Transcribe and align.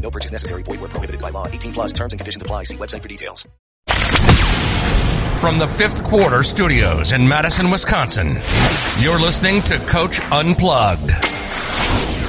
No 0.00 0.10
purchase 0.10 0.32
necessary. 0.32 0.62
Void 0.62 0.80
where 0.80 0.88
prohibited 0.88 1.20
by 1.20 1.30
law. 1.30 1.48
18 1.48 1.72
plus 1.72 1.92
terms 1.92 2.12
and 2.12 2.20
conditions 2.20 2.42
apply. 2.42 2.62
See 2.64 2.76
website 2.76 3.02
for 3.02 3.08
details. 3.08 3.46
From 5.40 5.58
the 5.58 5.66
fifth 5.66 6.02
quarter 6.02 6.42
studios 6.42 7.12
in 7.12 7.28
Madison, 7.28 7.70
Wisconsin, 7.70 8.38
you're 8.98 9.20
listening 9.20 9.60
to 9.62 9.78
Coach 9.80 10.18
Unplugged. 10.32 11.10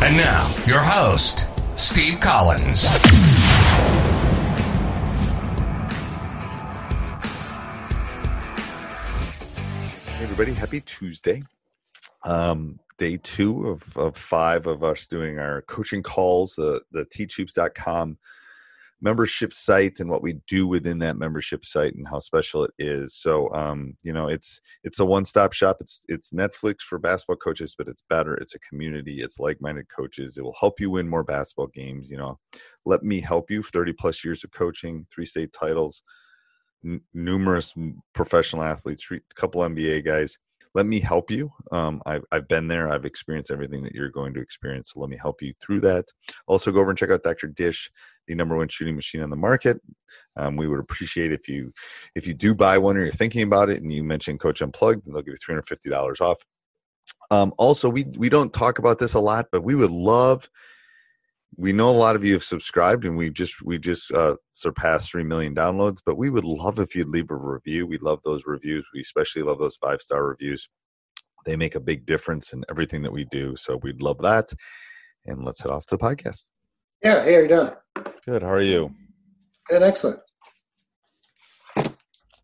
And 0.04 0.18
now, 0.18 0.54
your 0.66 0.82
host, 0.82 1.48
Steve 1.76 2.20
Collins. 2.20 2.84
Hey 10.06 10.24
everybody, 10.24 10.54
happy 10.54 10.82
Tuesday. 10.82 11.44
Um, 12.24 12.80
day 12.98 13.18
two 13.18 13.68
of, 13.68 13.98
of 13.98 14.18
five 14.18 14.68
of 14.68 14.84
us 14.84 15.08
doing 15.08 15.40
our 15.40 15.62
coaching 15.64 16.04
calls, 16.04 16.56
the, 16.56 16.82
the 16.92 17.06
teachhoops.com 17.06 18.18
membership 19.02 19.54
site 19.54 20.00
and 20.00 20.10
what 20.10 20.24
we 20.24 20.34
do 20.48 20.66
within 20.66 20.98
that 21.00 21.18
membership 21.18 21.64
site 21.64 21.94
and 21.94 22.08
how 22.08 22.20
special 22.20 22.64
it 22.64 22.72
is. 22.80 23.14
So 23.16 23.52
um, 23.54 23.96
you 24.04 24.12
know, 24.12 24.28
it's 24.28 24.60
it's 24.84 25.00
a 25.00 25.06
one-stop 25.06 25.54
shop. 25.54 25.78
It's 25.80 26.04
it's 26.08 26.32
Netflix 26.32 26.82
for 26.82 26.98
basketball 26.98 27.36
coaches, 27.38 27.76
but 27.78 27.88
it's 27.88 28.04
better. 28.10 28.36
It's 28.36 28.56
a 28.56 28.60
community. 28.60 29.22
It's 29.22 29.40
like-minded 29.40 29.88
coaches. 29.96 30.38
It 30.38 30.44
will 30.44 30.56
help 30.60 30.80
you 30.80 30.90
win 30.92 31.08
more 31.08 31.24
basketball 31.24 31.68
games. 31.68 32.10
You 32.10 32.18
know, 32.18 32.40
let 32.86 33.04
me 33.04 33.20
help 33.20 33.52
you. 33.52 33.62
30 33.62 33.94
plus 33.94 34.24
years 34.24 34.44
of 34.44 34.52
coaching, 34.52 35.06
three 35.14 35.26
state 35.26 35.54
titles, 35.54 36.02
n- 36.84 37.02
numerous 37.14 37.74
professional 38.14 38.64
athletes, 38.64 39.08
a 39.12 39.20
couple 39.36 39.62
NBA 39.62 40.06
guys. 40.06 40.38
Let 40.74 40.86
me 40.86 41.00
help 41.00 41.32
you. 41.32 41.52
Um, 41.72 42.02
I've, 42.06 42.24
I've 42.32 42.48
been 42.48 42.68
there. 42.68 42.90
I've 42.90 43.06
experienced 43.06 43.52
everything 43.52 43.82
that 43.84 43.94
you're 43.94 44.10
going 44.10 44.34
to 44.36 44.42
experience. 44.42 44.92
So 44.94 45.00
let 45.00 45.10
me 45.10 45.18
help 45.18 45.42
you 45.42 45.54
through 45.62 45.82
that. 45.82 46.06
Also, 46.48 46.72
go 46.72 46.80
over 46.80 46.90
and 46.90 46.98
check 46.98 47.10
out 47.10 47.24
Dr. 47.24 47.48
Dish, 47.48 47.92
the 48.28 48.36
number 48.36 48.56
one 48.56 48.68
shooting 48.68 48.96
machine 48.96 49.22
on 49.22 49.30
the 49.30 49.36
market. 49.36 49.82
Um, 50.36 50.56
we 50.56 50.68
would 50.68 50.80
appreciate 50.80 51.32
if 51.32 51.48
you 51.48 51.74
if 52.16 52.28
you 52.28 52.34
do 52.34 52.54
buy 52.54 52.78
one 52.78 52.98
or 52.98 53.04
you're 53.04 53.12
thinking 53.12 53.44
about 53.44 53.70
it, 53.70 53.82
and 53.82 53.92
you 53.92 54.04
mention 54.04 54.38
Coach 54.38 54.62
Unplugged, 54.62 55.04
they'll 55.06 55.22
give 55.22 55.34
you 55.34 55.38
three 55.38 55.54
hundred 55.54 55.68
fifty 55.68 55.90
dollars 55.90 56.22
off. 56.22 56.38
Um, 57.32 57.54
also, 57.58 57.90
we 57.90 58.06
we 58.18 58.30
don't 58.30 58.54
talk 58.54 58.80
about 58.80 59.00
this 59.00 59.14
a 59.14 59.20
lot, 59.20 59.48
but 59.52 59.64
we 59.64 59.76
would 59.76 59.92
love 59.92 60.50
we 61.56 61.72
know 61.72 61.90
a 61.90 61.92
lot 61.92 62.16
of 62.16 62.24
you 62.24 62.34
have 62.34 62.44
subscribed 62.44 63.06
and 63.06 63.16
we 63.16 63.30
just 63.30 63.62
we 63.64 63.78
just 63.78 64.12
uh, 64.12 64.36
surpassed 64.52 65.12
3 65.12 65.24
million 65.24 65.56
downloads 65.56 66.00
but 66.06 66.18
we 66.18 66.30
would 66.30 66.44
love 66.44 66.80
if 66.80 66.96
you'd 66.96 67.10
leave 67.10 67.32
a 67.32 67.36
review. 67.36 67.88
We 67.88 67.98
love 68.00 68.20
those 68.24 68.44
reviews. 68.46 68.86
We 68.94 69.02
especially 69.02 69.44
love 69.44 69.60
those 69.60 69.78
five 69.78 70.02
star 70.02 70.26
reviews. 70.26 70.68
They 71.46 71.56
make 71.56 71.76
a 71.76 71.80
big 71.80 72.06
difference 72.06 72.52
in 72.52 72.66
everything 72.70 73.02
that 73.04 73.14
we 73.14 73.26
do 73.26 73.56
so 73.56 73.80
we'd 73.82 74.02
love 74.02 74.18
that. 74.20 74.52
And 75.26 75.44
let's 75.46 75.62
head 75.62 75.72
off 75.72 75.86
to 75.88 75.98
the 75.98 76.04
podcast. 76.04 76.50
Yeah, 77.04 77.24
hey, 77.24 77.34
how 77.34 77.40
you 77.40 77.48
doing? 77.48 77.72
good 78.26 78.42
how 78.44 78.52
are 78.52 78.62
you? 78.62 78.94
Good, 79.68 79.84
excellent. 79.84 80.20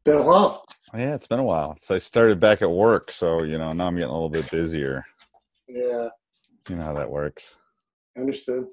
Been 0.05 0.17
a 0.17 0.21
while. 0.21 0.65
yeah 0.93 1.15
it's 1.15 1.27
been 1.27 1.39
a 1.39 1.43
while. 1.43 1.75
So 1.79 1.95
i 1.95 1.97
started 1.97 2.39
back 2.39 2.61
at 2.61 2.71
work 2.71 3.11
so 3.11 3.43
you 3.43 3.57
know 3.57 3.73
now 3.73 3.87
i'm 3.87 3.95
getting 3.95 4.09
a 4.09 4.13
little 4.13 4.29
bit 4.29 4.49
busier. 4.49 5.05
Yeah, 5.67 6.09
you 6.69 6.75
know 6.75 6.83
how 6.83 6.93
that 6.93 7.09
works. 7.09 7.57
Understood. 8.17 8.65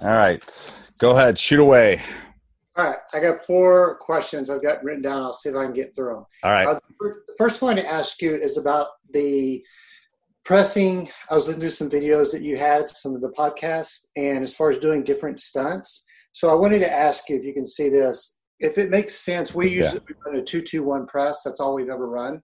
All 0.00 0.08
right 0.10 0.76
go 0.98 1.10
ahead 1.12 1.38
shoot 1.38 1.58
away 1.60 2.00
All 2.76 2.84
right, 2.84 2.98
I 3.12 3.18
got 3.18 3.44
four 3.44 3.96
questions 3.98 4.48
I've 4.50 4.62
got 4.62 4.84
written 4.84 5.02
down. 5.02 5.22
I'll 5.22 5.32
see 5.32 5.48
if 5.48 5.56
I 5.56 5.64
can 5.64 5.72
get 5.72 5.92
through 5.94 6.14
them. 6.14 6.24
all 6.44 6.52
right 6.52 6.66
Uh, 6.68 6.78
the 7.00 7.34
first 7.36 7.60
one 7.60 7.74
to 7.76 7.84
ask 7.86 8.22
you 8.22 8.36
is 8.36 8.56
about 8.56 8.86
the 9.12 9.64
pressing. 10.44 11.10
I 11.30 11.34
was 11.34 11.46
listening 11.48 11.68
to 11.68 11.74
some 11.74 11.90
videos 11.90 12.30
that 12.32 12.42
you 12.42 12.56
had, 12.56 12.96
some 12.96 13.14
of 13.14 13.20
the 13.20 13.30
podcasts, 13.30 14.06
and 14.16 14.42
as 14.44 14.54
far 14.54 14.70
as 14.70 14.78
doing 14.78 15.02
different 15.04 15.40
stunts. 15.40 16.04
So 16.32 16.48
I 16.50 16.54
wanted 16.54 16.78
to 16.80 16.92
ask 16.92 17.28
you 17.28 17.36
if 17.36 17.44
you 17.44 17.52
can 17.52 17.66
see 17.66 17.88
this. 17.88 18.38
If 18.60 18.78
it 18.78 18.90
makes 18.90 19.14
sense, 19.16 19.54
we 19.54 19.68
Yeah. 19.68 19.84
usually 19.84 20.02
run 20.24 20.36
a 20.36 20.42
two-two-one 20.42 21.06
press. 21.06 21.42
That's 21.44 21.60
all 21.60 21.74
we've 21.74 21.90
ever 21.90 22.08
run. 22.08 22.40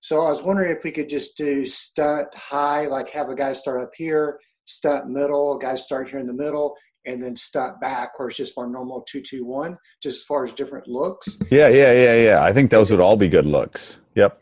So 0.00 0.24
I 0.26 0.30
was 0.30 0.42
wondering 0.42 0.70
if 0.76 0.84
we 0.84 0.90
could 0.92 1.08
just 1.08 1.36
do 1.36 1.64
stunt 1.64 2.34
high, 2.34 2.86
like 2.86 3.08
have 3.10 3.30
a 3.30 3.34
guy 3.34 3.52
start 3.52 3.82
up 3.82 3.92
here, 3.96 4.38
stunt 4.66 5.08
middle, 5.08 5.56
guys 5.58 5.82
start 5.84 6.08
here 6.10 6.18
in 6.18 6.26
the 6.26 6.32
middle, 6.32 6.74
and 7.06 7.22
then 7.22 7.36
stunt 7.36 7.80
back, 7.80 8.18
where 8.18 8.28
it's 8.28 8.36
just 8.36 8.58
our 8.58 8.66
normal 8.68 9.00
two-two-one, 9.02 9.76
just 10.02 10.18
as 10.18 10.24
far 10.24 10.44
as 10.44 10.52
different 10.52 10.86
looks. 10.88 11.38
yeah 11.50 11.68
yeah 11.68 11.92
yeah 11.92 12.14
yeah 12.16 12.42
i 12.42 12.52
think 12.52 12.70
those 12.70 12.90
would 12.90 13.00
all 13.00 13.16
be 13.16 13.28
good 13.28 13.46
looks 13.46 14.00
yep 14.14 14.40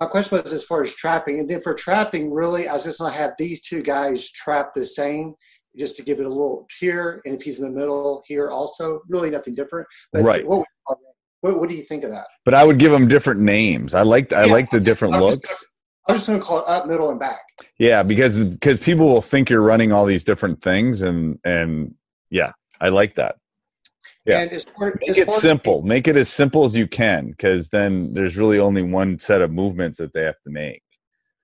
My 0.00 0.06
question 0.06 0.40
was 0.42 0.52
as 0.52 0.62
far 0.64 0.82
as 0.82 0.94
trapping, 0.94 1.40
and 1.40 1.48
then 1.50 1.60
for 1.60 1.74
trapping, 1.74 2.30
really, 2.32 2.68
I 2.68 2.72
was 2.74 2.84
just 2.84 2.98
gonna 3.00 3.12
have 3.12 3.32
these 3.38 3.60
two 3.62 3.82
guys 3.82 4.30
trap 4.30 4.72
the 4.74 4.84
same, 4.84 5.34
just 5.76 5.96
to 5.96 6.02
give 6.02 6.20
it 6.20 6.26
a 6.26 6.28
little 6.28 6.66
here, 6.80 7.20
and 7.24 7.34
if 7.34 7.42
he's 7.42 7.60
in 7.60 7.66
the 7.66 7.78
middle 7.80 8.22
here, 8.26 8.50
also, 8.50 9.00
really 9.08 9.30
nothing 9.30 9.54
different. 9.54 9.86
But 10.12 10.22
Right. 10.22 10.46
What, 10.46 10.64
what, 11.42 11.60
what 11.60 11.68
do 11.68 11.74
you 11.74 11.82
think 11.82 12.02
of 12.04 12.10
that? 12.10 12.26
but 12.44 12.54
i 12.54 12.64
would 12.64 12.78
give 12.78 12.90
them 12.90 13.06
different 13.06 13.40
names 13.40 13.94
i 13.94 14.02
like 14.02 14.32
i 14.32 14.44
Yeah. 14.46 14.52
like 14.52 14.70
the 14.70 14.80
different 14.80 15.14
oh, 15.16 15.26
looks 15.26 15.48
just- 15.48 15.66
I 16.08 16.12
was 16.12 16.20
just 16.22 16.28
gonna 16.28 16.40
call 16.40 16.58
it 16.60 16.64
up, 16.68 16.86
middle, 16.86 17.10
and 17.10 17.18
back. 17.18 17.40
Yeah, 17.78 18.02
because 18.02 18.44
because 18.44 18.78
people 18.80 19.08
will 19.08 19.22
think 19.22 19.50
you're 19.50 19.62
running 19.62 19.92
all 19.92 20.06
these 20.06 20.24
different 20.24 20.62
things, 20.62 21.02
and 21.02 21.38
and 21.44 21.94
yeah, 22.30 22.52
I 22.80 22.90
like 22.90 23.14
that. 23.16 23.36
Yeah. 24.24 24.40
And 24.40 24.50
as 24.52 24.64
far, 24.64 24.94
Make 25.00 25.10
as 25.10 25.18
it 25.18 25.26
far 25.26 25.36
as- 25.36 25.42
simple. 25.42 25.82
Make 25.82 26.08
it 26.08 26.16
as 26.16 26.28
simple 26.28 26.64
as 26.64 26.76
you 26.76 26.86
can, 26.88 27.30
because 27.30 27.68
then 27.68 28.12
there's 28.12 28.36
really 28.36 28.58
only 28.58 28.82
one 28.82 29.18
set 29.18 29.40
of 29.40 29.52
movements 29.52 29.98
that 29.98 30.12
they 30.12 30.22
have 30.22 30.40
to 30.44 30.50
make. 30.50 30.82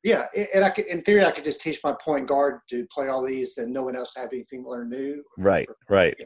Yeah, 0.05 0.27
and 0.53 0.65
I 0.65 0.71
could, 0.71 0.87
in 0.87 1.01
theory, 1.03 1.25
I 1.25 1.31
could 1.31 1.45
just 1.45 1.61
teach 1.61 1.79
my 1.85 1.95
point 2.05 2.27
guard 2.27 2.59
to 2.71 2.85
play 2.93 3.07
all 3.07 3.23
these, 3.23 3.59
and 3.59 3.73
no 3.73 3.85
one 3.85 3.95
else 3.95 4.13
have 4.17 4.31
anything 4.33 4.65
to 4.65 4.71
learn 4.71 4.91
new. 4.91 5.23
Right, 5.39 5.69
right. 5.89 6.17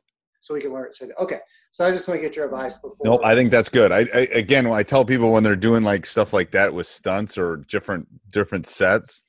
So 0.46 0.54
we 0.54 0.60
can 0.60 0.72
learn 0.72 0.86
it. 0.86 0.94
So, 0.94 1.08
okay, 1.18 1.40
so 1.72 1.84
I 1.84 1.90
just 1.90 2.06
want 2.06 2.20
to 2.20 2.22
get 2.24 2.36
your 2.36 2.44
advice 2.44 2.76
before. 2.76 2.98
Nope, 3.02 3.22
I 3.24 3.34
think 3.34 3.50
that's 3.50 3.68
good. 3.68 3.90
I, 3.90 4.06
I 4.14 4.28
again, 4.32 4.68
I 4.68 4.84
tell 4.84 5.04
people 5.04 5.32
when 5.32 5.42
they're 5.42 5.56
doing 5.56 5.82
like 5.82 6.06
stuff 6.06 6.32
like 6.32 6.52
that 6.52 6.72
with 6.72 6.86
stunts 6.86 7.36
or 7.36 7.64
different 7.68 8.06
different 8.30 8.68
sets, 8.68 9.24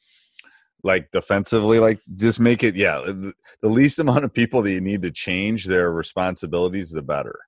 like 0.83 1.09
defensively, 1.09 1.79
like 1.79 1.99
just 2.17 2.39
make 2.39 2.63
it. 2.63 2.75
Yeah, 2.75 2.99
the, 2.99 3.33
least 3.63 3.97
amount 3.97 4.25
of 4.25 4.33
people 4.33 4.61
that 4.61 4.71
you 4.71 4.79
need 4.79 5.01
to 5.01 5.09
change 5.09 5.65
their 5.65 5.91
responsibilities, 5.91 6.91
the 6.91 7.01
better. 7.01 7.39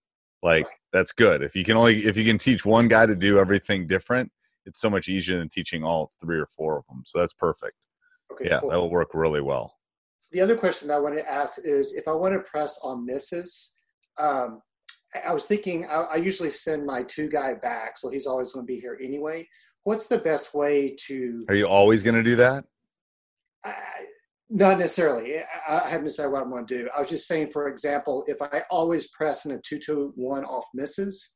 Like 0.42 0.66
that's 0.92 1.12
good. 1.12 1.44
If 1.44 1.56
you 1.56 1.64
can 1.64 1.78
only 1.78 1.98
if 1.98 2.18
you 2.18 2.26
can 2.26 2.40
teach 2.40 2.66
one 2.66 2.88
guy 2.88 3.06
to 3.06 3.16
do 3.16 3.38
everything 3.38 3.86
different, 3.86 4.32
it's 4.66 4.82
so 4.82 4.90
much 4.90 5.08
easier 5.08 5.38
than 5.38 5.48
teaching 5.48 5.84
all 5.84 6.12
three 6.20 6.40
or 6.40 6.48
four 6.48 6.80
of 6.80 6.86
them. 6.90 7.04
So 7.06 7.20
that's 7.20 7.34
perfect. 7.34 7.76
Okay, 8.32 8.46
Yeah, 8.46 8.62
cool. 8.62 8.72
that 8.72 8.80
will 8.80 8.90
work 8.90 9.10
really 9.14 9.42
well. 9.42 9.76
The 10.32 10.42
other 10.42 10.56
question 10.56 10.92
I 10.92 11.00
want 11.00 11.16
to 11.16 11.30
ask 11.30 11.60
is 11.64 11.94
if 11.94 12.08
I 12.08 12.14
want 12.14 12.34
to 12.34 12.42
press 12.42 12.80
on 12.84 13.06
misses, 13.06 13.76
um, 14.18 14.62
I 15.26 15.34
was 15.34 15.46
thinking 15.46 15.86
I, 15.86 16.02
I 16.02 16.16
usually 16.18 16.52
send 16.52 16.86
my 16.86 17.04
two 17.04 17.30
guy 17.30 17.56
back, 17.56 17.98
so 17.98 18.10
he's 18.10 18.28
always 18.28 18.52
going 18.52 18.66
to 18.66 18.72
be 18.72 18.80
here 18.80 19.00
anyway. 19.04 19.48
What's 19.84 20.06
the 20.06 20.20
best 20.20 20.54
way 20.54 20.96
to? 21.08 21.46
Are 21.50 21.56
you 21.56 21.68
always 21.68 22.04
going 22.04 22.16
to 22.16 22.24
do 22.24 22.36
that? 22.36 22.66
I, 23.64 23.74
not 24.50 24.80
necessarily. 24.80 25.38
I, 25.68 25.82
I 25.86 25.90
haven't 25.90 26.08
decided 26.08 26.32
what 26.32 26.44
I'm 26.44 26.50
going 26.50 26.66
to 26.68 26.78
do. 26.84 26.90
I 26.96 27.00
was 27.00 27.10
just 27.10 27.28
saying, 27.28 27.52
for 27.52 27.68
example, 27.68 28.24
if 28.28 28.42
I 28.42 28.64
always 28.70 29.08
press 29.08 29.46
in 29.46 29.52
a 29.52 29.60
two-two-one 29.60 30.44
off 30.46 30.66
misses, 30.74 31.36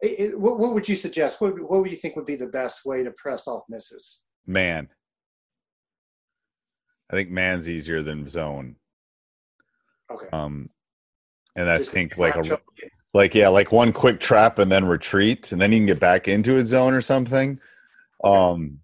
it, 0.00 0.20
it, 0.20 0.40
what, 0.40 0.58
what, 0.58 0.74
would 0.74 0.88
you 0.88 0.96
suggest? 0.96 1.40
What, 1.40 1.54
what 1.60 1.80
would 1.80 1.90
you 1.90 1.96
think 1.96 2.16
would 2.16 2.26
be 2.26 2.36
the 2.36 2.46
best 2.46 2.84
way 2.84 3.02
to 3.02 3.12
press 3.12 3.46
off 3.46 3.62
misses? 3.68 4.24
Man, 4.46 4.88
I 7.12 7.16
think 7.16 7.30
man's 7.30 7.68
easier 7.68 8.02
than 8.02 8.26
zone. 8.26 8.76
Okay. 10.10 10.26
Um, 10.32 10.70
and 11.56 11.68
I 11.68 11.78
Just 11.78 11.90
think 11.90 12.16
like 12.16 12.34
a, 12.34 12.60
like 13.12 13.34
yeah, 13.34 13.48
like 13.48 13.70
one 13.70 13.92
quick 13.92 14.18
trap 14.18 14.58
and 14.58 14.72
then 14.72 14.86
retreat, 14.86 15.52
and 15.52 15.60
then 15.60 15.72
you 15.72 15.78
can 15.78 15.86
get 15.86 16.00
back 16.00 16.26
into 16.26 16.56
a 16.56 16.64
zone 16.64 16.94
or 16.94 17.02
something. 17.02 17.58
Um, 18.24 18.78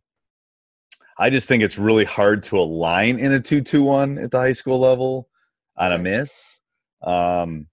I 1.19 1.31
just 1.31 1.49
think 1.49 1.63
it's 1.63 1.79
really 1.79 2.05
hard 2.05 2.43
to 2.45 2.59
align 2.59 3.19
in 3.19 3.33
a 3.33 3.41
two-two-one 3.41 4.19
at 4.19 4.31
the 4.31 4.39
high 4.39 4.53
school 4.53 4.79
level 4.79 5.29
on 5.77 5.93
a 5.93 5.99
miss. 5.99 6.61
Um, 7.03 7.67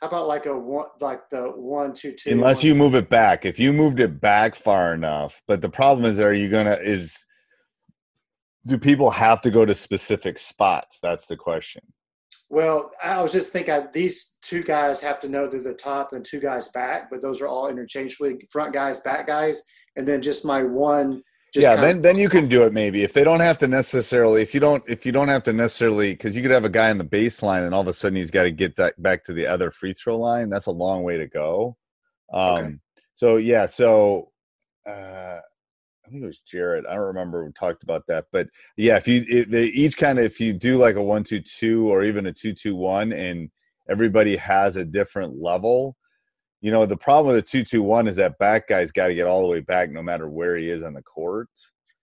How 0.00 0.08
about 0.08 0.26
like 0.26 0.46
a 0.46 0.58
one, 0.58 0.86
like 1.00 1.30
the 1.30 1.44
one-two-two? 1.44 2.30
unless 2.30 2.64
you 2.64 2.74
move 2.74 2.94
it 2.94 3.08
back 3.08 3.44
if 3.44 3.60
you 3.60 3.72
moved 3.72 4.00
it 4.00 4.20
back 4.20 4.54
far 4.54 4.94
enough 4.94 5.42
but 5.46 5.60
the 5.60 5.68
problem 5.68 6.10
is 6.10 6.18
are 6.18 6.32
you 6.32 6.48
gonna 6.48 6.78
is 6.80 7.26
do 8.66 8.78
people 8.78 9.10
have 9.10 9.40
to 9.42 9.50
go 9.50 9.64
to 9.64 9.74
specific 9.74 10.38
spots 10.38 10.98
that's 11.02 11.26
the 11.26 11.36
question 11.36 11.82
Well, 12.50 12.90
I 13.02 13.20
was 13.22 13.32
just 13.32 13.52
thinking 13.52 13.88
these 13.92 14.36
two 14.42 14.62
guys 14.62 15.00
have 15.00 15.18
to 15.20 15.28
know 15.28 15.48
they're 15.48 15.62
the 15.62 15.74
top 15.74 16.12
and 16.12 16.24
two 16.24 16.40
guys 16.40 16.68
back, 16.68 17.10
but 17.10 17.20
those 17.22 17.40
are 17.40 17.48
all 17.48 17.68
interchangeably 17.68 18.46
front 18.50 18.72
guys, 18.72 19.00
back 19.00 19.26
guys, 19.26 19.60
and 19.96 20.06
then 20.06 20.20
just 20.22 20.44
my 20.44 20.62
one. 20.62 21.22
Just 21.52 21.64
yeah 21.66 21.76
then 21.76 21.96
of- 21.96 22.02
then 22.02 22.16
you 22.16 22.28
can 22.28 22.46
do 22.48 22.62
it 22.64 22.72
maybe 22.72 23.02
if 23.02 23.12
they 23.12 23.24
don't 23.24 23.40
have 23.40 23.58
to 23.58 23.68
necessarily 23.68 24.42
if 24.42 24.54
you 24.54 24.60
don't 24.60 24.82
if 24.88 25.06
you 25.06 25.12
don't 25.12 25.28
have 25.28 25.42
to 25.44 25.52
necessarily 25.52 26.12
because 26.12 26.34
you 26.36 26.42
could 26.42 26.50
have 26.50 26.64
a 26.64 26.68
guy 26.80 26.90
in 26.90 26.98
the 26.98 27.04
baseline 27.04 27.64
and 27.64 27.72
all 27.74 27.80
of 27.80 27.86
a 27.88 27.92
sudden 27.92 28.16
he's 28.16 28.30
got 28.30 28.42
to 28.42 28.50
get 28.50 28.74
that 28.76 29.00
back 29.00 29.22
to 29.24 29.32
the 29.32 29.46
other 29.46 29.70
free 29.70 29.92
throw 29.94 30.18
line 30.18 30.50
that's 30.50 30.66
a 30.66 30.72
long 30.84 31.02
way 31.04 31.16
to 31.16 31.28
go 31.28 31.76
um 32.32 32.64
Okay. 32.64 32.74
so 33.14 33.36
yeah 33.36 33.66
so 33.66 34.32
uh 34.86 35.38
I 36.06 36.10
think 36.10 36.22
it 36.22 36.26
was 36.26 36.40
Jared. 36.40 36.86
I 36.86 36.94
don't 36.94 37.04
remember 37.04 37.44
who 37.44 37.52
talked 37.52 37.82
about 37.82 38.06
that, 38.08 38.26
but 38.30 38.48
yeah, 38.76 38.96
if 38.96 39.08
you 39.08 39.24
if 39.26 39.48
they 39.48 39.64
each 39.64 39.96
kind 39.96 40.18
of 40.18 40.24
if 40.24 40.38
you 40.38 40.52
do 40.52 40.76
like 40.76 40.96
a 40.96 41.02
one 41.02 41.24
two 41.24 41.40
two 41.40 41.90
or 41.90 42.04
even 42.04 42.26
a 42.26 42.32
two 42.32 42.52
two 42.52 42.76
one, 42.76 43.12
and 43.12 43.50
everybody 43.88 44.36
has 44.36 44.76
a 44.76 44.84
different 44.84 45.40
level, 45.40 45.96
you 46.60 46.70
know 46.70 46.84
the 46.84 46.96
problem 46.96 47.34
with 47.34 47.44
a 47.44 47.46
two 47.46 47.64
two 47.64 47.82
one 47.82 48.06
is 48.06 48.16
that 48.16 48.38
back 48.38 48.68
guy's 48.68 48.92
got 48.92 49.08
to 49.08 49.14
get 49.14 49.26
all 49.26 49.40
the 49.40 49.48
way 49.48 49.60
back 49.60 49.90
no 49.90 50.02
matter 50.02 50.28
where 50.28 50.56
he 50.56 50.68
is 50.68 50.82
on 50.82 50.92
the 50.92 51.02
court. 51.02 51.48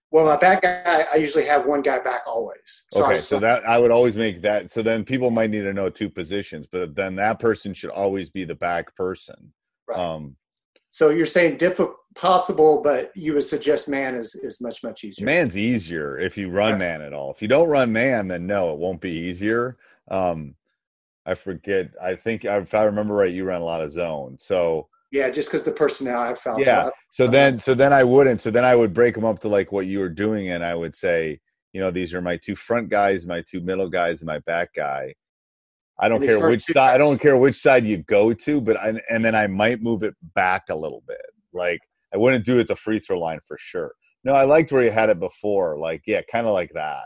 Well, 0.09 0.25
my 0.25 0.35
back 0.35 0.63
guy, 0.63 1.07
I 1.11 1.15
usually 1.15 1.45
have 1.45 1.65
one 1.65 1.81
guy 1.81 1.99
back 1.99 2.23
always. 2.27 2.83
I 2.93 2.99
Okay, 2.99 3.15
so 3.15 3.39
that 3.39 3.65
I 3.65 3.77
would 3.77 3.91
always 3.91 4.17
make 4.17 4.41
that. 4.41 4.69
So 4.69 4.81
then 4.81 5.05
people 5.05 5.29
might 5.29 5.51
need 5.51 5.61
to 5.61 5.73
know 5.73 5.89
two 5.89 6.09
positions, 6.09 6.67
but 6.69 6.95
then 6.95 7.15
that 7.15 7.39
person 7.39 7.73
should 7.73 7.91
always 7.91 8.29
be 8.29 8.43
the 8.43 8.55
back 8.55 8.93
person. 8.95 9.53
Right. 9.87 9.97
Um, 9.97 10.35
So 10.91 11.09
you're 11.09 11.25
saying 11.25 11.55
difficult, 11.57 11.95
possible, 12.15 12.81
but 12.81 13.11
you 13.15 13.33
would 13.33 13.45
suggest 13.45 13.87
man 13.87 14.13
is 14.15 14.35
is 14.35 14.59
much 14.61 14.83
much 14.83 15.03
easier. 15.05 15.25
Man's 15.25 15.57
easier 15.57 16.19
if 16.19 16.37
you 16.37 16.49
run 16.49 16.71
Yes. 16.71 16.79
man 16.79 17.01
at 17.01 17.13
all. 17.13 17.31
If 17.31 17.41
you 17.41 17.47
don't 17.47 17.69
run 17.69 17.91
man, 17.91 18.27
then 18.27 18.45
no, 18.45 18.73
it 18.73 18.77
won't 18.77 18.99
be 19.01 19.11
easier. 19.11 19.77
Um, 20.09 20.55
I 21.25 21.35
forget. 21.35 21.91
I 22.01 22.15
think 22.15 22.43
if 22.43 22.73
I 22.73 22.83
remember 22.83 23.13
right, 23.13 23.31
you 23.33 23.45
run 23.45 23.61
a 23.61 23.65
lot 23.65 23.81
of 23.81 23.93
zone. 23.93 24.37
So 24.39 24.89
Yeah, 25.11 25.29
just 25.29 25.49
because 25.49 25.63
the 25.63 25.71
personnel 25.71 26.19
I 26.19 26.33
found. 26.35 26.61
yeah. 26.61 26.83
So 26.85 26.91
So 27.11 27.23
Uh-huh. 27.23 27.31
then, 27.31 27.59
so 27.59 27.73
then 27.73 27.93
I 27.93 28.03
wouldn't. 28.03 28.41
So 28.41 28.51
then 28.51 28.65
I 28.65 28.75
would 28.75 28.93
break 28.93 29.15
them 29.15 29.25
up 29.25 29.39
to 29.39 29.47
like 29.47 29.71
what 29.71 29.85
you 29.85 29.99
were 29.99 30.09
doing, 30.09 30.49
and 30.49 30.63
I 30.63 30.75
would 30.75 30.95
say, 30.95 31.39
you 31.71 31.79
know, 31.79 31.91
these 31.91 32.13
are 32.13 32.21
my 32.21 32.35
two 32.35 32.55
front 32.55 32.89
guys, 32.89 33.25
my 33.25 33.41
two 33.41 33.61
middle 33.61 33.89
guys, 33.89 34.21
and 34.21 34.27
my 34.27 34.39
back 34.39 34.73
guy. 34.73 35.15
I 36.01 36.09
don't 36.09 36.21
care 36.21 36.47
which 36.47 36.63
side. 36.63 36.95
I 36.95 36.97
don't 36.97 37.19
care 37.19 37.37
which 37.37 37.55
side 37.55 37.85
you 37.85 37.97
go 37.97 38.33
to, 38.33 38.59
but 38.59 38.77
I, 38.77 38.99
and 39.09 39.23
then 39.23 39.35
I 39.35 39.47
might 39.47 39.81
move 39.81 40.03
it 40.03 40.15
back 40.35 40.63
a 40.69 40.75
little 40.75 41.03
bit. 41.07 41.21
Like 41.53 41.79
I 42.13 42.17
wouldn't 42.17 42.45
do 42.45 42.57
it 42.57 42.67
the 42.67 42.75
free 42.75 42.99
throw 42.99 43.19
line 43.19 43.39
for 43.47 43.57
sure. 43.59 43.93
No, 44.23 44.33
I 44.33 44.43
liked 44.43 44.71
where 44.71 44.83
you 44.83 44.91
had 44.91 45.09
it 45.09 45.19
before. 45.19 45.77
Like 45.77 46.01
yeah, 46.07 46.21
kind 46.31 46.47
of 46.47 46.53
like 46.53 46.71
that. 46.73 47.05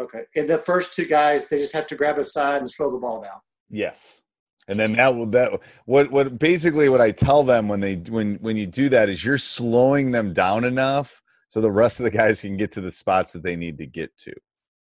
okay, 0.00 0.22
and 0.36 0.48
the 0.48 0.58
first 0.58 0.94
two 0.94 1.06
guys, 1.06 1.48
they 1.48 1.58
just 1.58 1.74
have 1.74 1.86
to 1.88 1.96
grab 1.96 2.18
a 2.18 2.24
side 2.24 2.60
and 2.60 2.70
slow 2.70 2.90
the 2.90 2.98
ball 2.98 3.22
down. 3.22 3.40
Yes. 3.70 4.22
And 4.68 4.78
then 4.78 4.92
that 4.92 5.16
will 5.16 5.26
that 5.26 5.58
what 5.86 6.12
what 6.12 6.38
basically 6.38 6.88
what 6.88 7.00
I 7.00 7.10
tell 7.10 7.42
them 7.42 7.68
when 7.68 7.80
they 7.80 7.96
when 7.96 8.36
when 8.36 8.56
you 8.56 8.66
do 8.66 8.88
that 8.90 9.08
is 9.08 9.24
you're 9.24 9.38
slowing 9.38 10.12
them 10.12 10.32
down 10.32 10.64
enough 10.64 11.22
so 11.48 11.60
the 11.60 11.72
rest 11.72 11.98
of 11.98 12.04
the 12.04 12.10
guys 12.12 12.42
can 12.42 12.56
get 12.56 12.70
to 12.72 12.80
the 12.80 12.92
spots 12.92 13.32
that 13.32 13.42
they 13.42 13.56
need 13.56 13.78
to 13.78 13.86
get 13.86 14.16
to. 14.18 14.32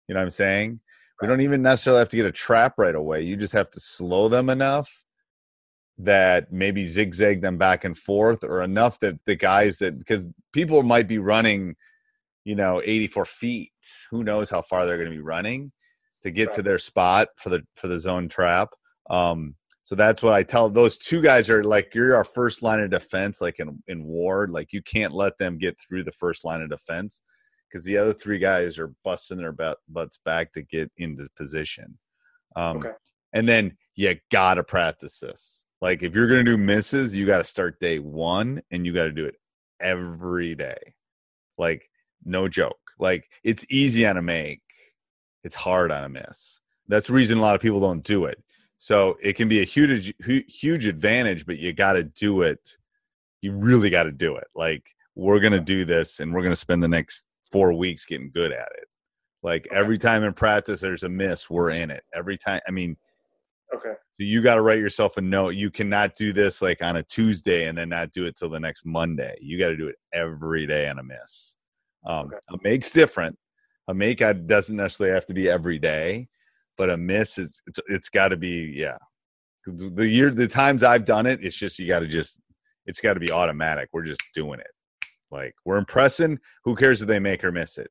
You 0.07 0.15
know 0.15 0.21
what 0.21 0.25
I'm 0.25 0.31
saying? 0.31 0.81
We 1.21 1.29
don't 1.29 1.43
even 1.43 1.63
necessarily 1.63 2.01
have 2.01 2.09
to 2.11 2.17
get 2.17 2.27
a 2.27 2.33
trap 2.33 2.75
right 2.79 2.95
away. 2.95 3.23
You 3.23 3.37
just 3.37 3.53
have 3.53 3.71
to 3.73 3.81
slow 3.81 4.29
them 4.29 4.49
enough 4.49 5.05
that 5.99 6.51
maybe 6.51 6.87
zigzag 6.87 7.43
them 7.43 7.59
back 7.59 7.85
and 7.85 7.97
forth 7.97 8.43
or 8.43 8.63
enough 8.63 8.99
that 9.01 9.23
the 9.27 9.37
guys 9.37 9.79
that 9.79 9.99
because 9.99 10.25
people 10.53 10.83
might 10.83 11.07
be 11.07 11.19
running, 11.19 11.77
you 12.45 12.55
know, 12.55 12.81
84 12.83 13.27
feet. 13.27 13.73
Who 14.11 14.25
knows 14.25 14.49
how 14.49 14.63
far 14.63 14.87
they're 14.87 14.97
going 14.97 15.11
to 15.11 15.17
be 15.17 15.23
running 15.23 15.73
to 16.23 16.31
get 16.31 16.53
to 16.53 16.63
their 16.63 16.79
spot 16.79 17.29
for 17.37 17.51
the 17.51 17.63
for 17.77 17.89
the 17.89 17.99
zone 17.99 18.29
trap. 18.29 18.71
Um, 19.11 19.57
so 19.83 19.95
that's 19.95 20.23
what 20.23 20.33
I 20.33 20.43
tell 20.43 20.71
those 20.71 20.97
two 20.97 21.21
guys 21.21 21.51
are 21.51 21.65
like 21.65 21.95
you're 21.95 22.15
our 22.15 22.25
first 22.25 22.63
line 22.63 22.81
of 22.81 22.91
defense, 22.91 23.41
like 23.41 23.59
in 23.59 23.83
in 23.89 24.05
ward. 24.05 24.51
Like 24.51 24.73
you 24.73 24.83
can't 24.83 25.15
let 25.15 25.37
them 25.39 25.59
get 25.59 25.77
through 25.79 26.05
the 26.05 26.13
first 26.13 26.45
line 26.45 26.63
of 26.63 26.71
defense 26.71 27.21
because 27.71 27.85
the 27.85 27.99
other 27.99 28.13
three 28.13 28.39
guys 28.39 28.79
are 28.79 28.93
busting 29.05 29.39
their 29.39 29.55
butts 29.89 30.19
back 30.25 30.53
to 30.53 30.63
get 30.63 30.91
into 30.97 31.29
position. 31.37 31.99
Um, 32.57 32.79
Okay. 32.79 32.91
And 33.33 33.49
then 33.49 33.77
you 33.95 34.17
gotta 34.31 34.65
practice 34.65 35.21
this. 35.21 35.65
Like 35.81 36.03
if 36.03 36.15
you're 36.15 36.27
gonna 36.27 36.45
do 36.45 36.57
misses, 36.57 37.15
you 37.15 37.27
got 37.27 37.39
to 37.39 37.45
start 37.45 37.79
day 37.81 37.99
one, 37.99 38.61
and 38.71 38.85
you 38.85 38.93
got 38.93 39.05
to 39.05 39.13
do 39.13 39.25
it 39.25 39.37
every 39.81 40.55
day. 40.55 40.95
Like 41.57 41.89
no 42.25 42.49
joke. 42.49 42.79
Like 42.99 43.29
it's 43.45 43.65
easy 43.71 44.07
on 44.07 44.17
a 44.17 44.23
make, 44.23 44.63
it's 45.45 45.55
hard 45.55 45.91
on 45.91 46.05
a 46.05 46.09
miss. 46.09 46.61
That's 46.89 47.07
the 47.07 47.13
reason 47.13 47.39
a 47.39 47.41
lot 47.41 47.55
of 47.55 47.61
people 47.61 47.81
don't 47.81 48.05
do 48.05 48.25
it. 48.25 48.43
So 48.79 49.17
it 49.23 49.35
can 49.35 49.49
be 49.49 49.61
a 49.61 49.65
huge, 49.65 50.15
huge 50.49 50.87
advantage, 50.87 51.47
but 51.47 51.59
you 51.59 51.73
got 51.73 51.93
to 51.93 52.03
do 52.03 52.43
it. 52.43 52.79
You 53.43 53.53
really 53.53 53.91
got 53.91 54.05
to 54.05 54.13
do 54.13 54.37
it. 54.37 54.49
Like 54.55 54.83
we're 55.15 55.41
gonna 55.41 55.61
do 55.61 55.85
this, 55.85 56.21
and 56.21 56.33
we're 56.33 56.43
gonna 56.43 56.57
spend 56.57 56.83
the 56.83 56.89
next 56.89 57.27
four 57.51 57.73
weeks 57.73 58.05
getting 58.07 58.31
good 58.31 58.53
at 58.53 58.69
it. 58.79 58.85
Like 59.43 59.67
every 59.71 59.99
time 59.99 60.23
in 60.25 60.33
practice, 60.35 60.81
there's 60.81 61.03
a 61.03 61.09
miss, 61.09 61.49
we're 61.49 61.71
in 61.71 61.91
it. 61.91 62.05
Every 62.15 62.37
time, 62.37 62.61
I 62.69 62.71
mean, 62.71 62.97
Okay. 63.73 63.93
so 63.93 64.25
you 64.25 64.43
got 64.43 64.57
to 64.57 64.63
write 64.63 64.81
yourself 64.81 65.17
a 65.17 65.21
note. 65.21 65.51
You 65.51 65.71
cannot 65.71 66.15
do 66.17 66.33
this 66.33 66.61
like 66.61 66.83
on 66.83 66.97
a 66.97 67.03
Tuesday 67.05 67.67
and 67.69 67.79
then 67.79 67.89
not 67.89 68.11
do 68.11 68.27
it 68.27 68.37
till 68.37 68.51
the 68.51 68.59
next 68.59 68.85
Monday. 68.85 69.37
You 69.41 69.59
got 69.59 69.69
to 69.69 69.77
do 69.77 69.87
it 69.87 69.95
every 70.13 70.67
day 70.67 70.89
on 70.89 70.99
a 70.99 71.03
miss. 71.05 71.57
Um, 72.05 72.27
Okay. 72.27 72.37
A 72.51 72.57
make's 72.65 72.91
different. 72.91 73.39
A 73.89 73.95
make 73.95 74.21
uh, 74.23 74.33
doesn't 74.33 74.77
necessarily 74.77 75.15
have 75.15 75.27
to 75.27 75.35
be 75.35 75.49
every 75.49 75.79
day, 75.79 76.29
but 76.77 76.91
a 76.91 76.97
miss 76.97 77.39
is 77.39 77.63
it's, 77.67 77.81
it's 77.89 78.09
got 78.11 78.29
to 78.29 78.37
be 78.37 78.73
yeah. 78.75 78.97
The 79.67 80.07
year 80.09 80.31
the 80.31 80.49
times 80.49 80.83
I've 80.83 81.05
done 81.05 81.27
it, 81.27 81.41
it's 81.43 81.57
just 81.57 81.79
you 81.79 81.87
got 81.87 82.01
to 82.01 82.07
just 82.09 82.41
it's 82.87 83.01
got 83.01 83.15
to 83.15 83.21
be 83.21 83.31
automatic. 83.31 83.89
We're 83.93 84.03
just 84.05 84.23
doing 84.35 84.59
it. 84.61 84.71
Like 85.31 85.55
we're 85.65 85.79
impressing. 85.79 86.39
Who 86.65 86.75
cares 86.75 87.03
if 87.03 87.09
they 87.09 87.19
make 87.19 87.45
or 87.45 87.53
miss 87.53 87.79
it? 87.79 87.91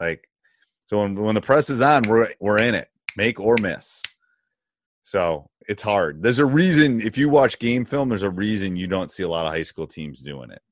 Like 0.00 0.28
so 0.86 1.00
when 1.00 1.14
when 1.14 1.34
the 1.34 1.40
press 1.40 1.70
is 1.70 1.80
on, 1.80 2.02
we're 2.08 2.32
we're 2.40 2.58
in 2.58 2.74
it, 2.74 2.88
make 3.16 3.40
or 3.40 3.56
miss. 3.60 4.02
So 5.02 5.48
it's 5.68 5.82
hard. 5.82 6.22
There's 6.22 6.38
a 6.38 6.46
reason 6.46 7.00
if 7.00 7.18
you 7.18 7.28
watch 7.28 7.58
game 7.58 7.84
film, 7.84 8.08
there's 8.08 8.22
a 8.22 8.30
reason 8.30 8.76
you 8.76 8.86
don't 8.86 9.10
see 9.10 9.22
a 9.22 9.28
lot 9.28 9.46
of 9.46 9.52
high 9.52 9.62
school 9.62 9.86
teams 9.86 10.20
doing 10.20 10.50
it. 10.50 10.62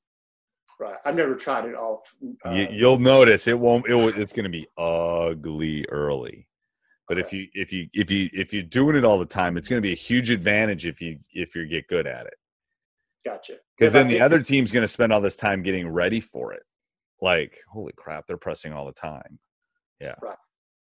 Right. 0.79 0.95
I've 1.05 1.15
never 1.15 1.35
tried 1.35 1.65
it 1.65 1.75
all. 1.75 2.03
Uh, 2.43 2.51
you, 2.51 2.67
you'll 2.71 2.99
notice 2.99 3.47
it 3.47 3.59
won't. 3.59 3.87
It, 3.87 4.17
it's 4.17 4.33
going 4.33 4.45
to 4.45 4.49
be 4.49 4.67
ugly 4.77 5.85
early. 5.89 6.47
But 7.07 7.19
if 7.19 7.31
you 7.33 7.47
if 7.53 7.71
you 7.71 7.87
if 7.93 8.09
you 8.09 8.29
if 8.33 8.53
you're 8.53 8.63
doing 8.63 8.95
it 8.95 9.05
all 9.05 9.19
the 9.19 9.25
time, 9.25 9.57
it's 9.57 9.67
going 9.67 9.81
to 9.81 9.85
be 9.85 9.91
a 9.91 9.97
huge 9.97 10.31
advantage 10.31 10.85
if 10.85 11.01
you 11.01 11.19
if 11.33 11.55
you 11.55 11.67
get 11.67 11.87
good 11.87 12.07
at 12.07 12.25
it. 12.25 12.33
Gotcha. 13.25 13.53
Because 13.77 13.93
then 13.93 14.07
the 14.07 14.21
other 14.21 14.41
team's 14.41 14.71
going 14.71 14.83
to 14.83 14.87
spend 14.87 15.11
all 15.13 15.21
this 15.21 15.35
time 15.35 15.63
getting 15.63 15.87
ready 15.87 16.19
for 16.19 16.53
it. 16.53 16.63
Like 17.21 17.59
holy 17.71 17.93
crap, 17.95 18.25
they're 18.27 18.37
pressing 18.37 18.73
all 18.73 18.85
the 18.85 18.93
time. 18.93 19.39
Yeah. 19.99 20.15
Right. 20.21 20.37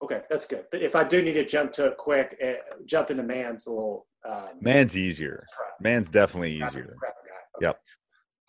Okay, 0.04 0.22
that's 0.30 0.46
good. 0.46 0.66
But 0.72 0.84
if 0.84 0.96
I 0.96 1.04
do 1.04 1.24
need 1.24 1.34
to 1.34 1.46
jump 1.46 1.72
to 1.74 1.88
it 1.88 1.98
quick, 1.98 2.38
uh, 2.44 2.76
jump 2.86 3.10
into 3.10 3.24
man's 3.24 3.66
a 3.66 3.72
little. 3.72 4.06
Um, 4.28 4.50
Man's 4.62 4.98
easier. 4.98 5.46
Man's 5.80 6.10
definitely 6.10 6.52
easier. 6.52 6.96
guy. 7.02 7.10
Yep. 7.62 7.80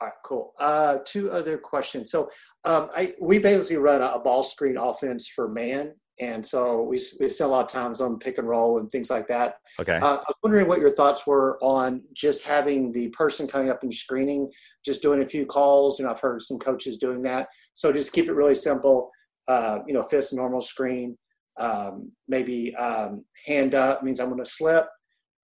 All 0.00 0.07
right, 0.07 0.14
cool. 0.25 0.55
Uh, 0.61 0.99
two 1.05 1.31
other 1.33 1.59
questions. 1.59 2.11
So, 2.11 2.31
um, 2.64 2.88
I 2.95 3.14
we 3.21 3.38
basically 3.38 3.76
run 3.76 4.00
a, 4.00 4.07
a 4.07 4.19
ball 4.21 4.43
screen 4.43 4.76
offense 4.76 5.26
for 5.26 5.49
man, 5.49 5.93
and 6.21 6.45
so 6.45 6.83
we 6.83 6.99
we 7.19 7.28
spent 7.28 7.49
a 7.49 7.52
lot 7.52 7.64
of 7.64 7.71
times 7.71 8.00
on 8.00 8.19
pick 8.19 8.38
and 8.38 8.49
roll 8.49 8.78
and 8.78 8.90
things 8.90 9.11
like 9.11 9.26
that. 9.28 9.57
Okay. 9.81 9.97
Uh, 9.97 10.17
I 10.17 10.25
was 10.28 10.37
wondering 10.43 10.69
what 10.69 10.81
your 10.81 10.95
thoughts 10.95 11.26
were 11.26 11.59
on 11.62 12.02
just 12.12 12.43
having 12.43 12.93
the 12.93 13.09
person 13.09 13.49
coming 13.49 13.71
up 13.71 13.83
and 13.83 13.93
screening, 13.93 14.50
just 14.85 15.02
doing 15.02 15.23
a 15.23 15.26
few 15.26 15.47
calls. 15.47 15.99
You 15.99 16.05
know, 16.05 16.12
I've 16.12 16.21
heard 16.21 16.43
some 16.43 16.59
coaches 16.59 16.99
doing 16.99 17.23
that. 17.23 17.49
So 17.75 17.93
just 17.93 18.12
keep 18.12 18.28
it 18.28 18.33
really 18.33 18.55
simple. 18.55 19.11
Uh, 19.49 19.81
you 19.87 19.95
know, 19.95 20.02
fist 20.05 20.35
normal 20.35 20.61
screen. 20.61 21.17
Um, 21.59 22.12
maybe 22.28 22.75
um, 22.76 23.25
hand 23.47 23.75
up 23.75 24.05
means 24.05 24.21
I'm 24.21 24.28
going 24.28 24.45
to 24.45 24.49
slip, 24.49 24.87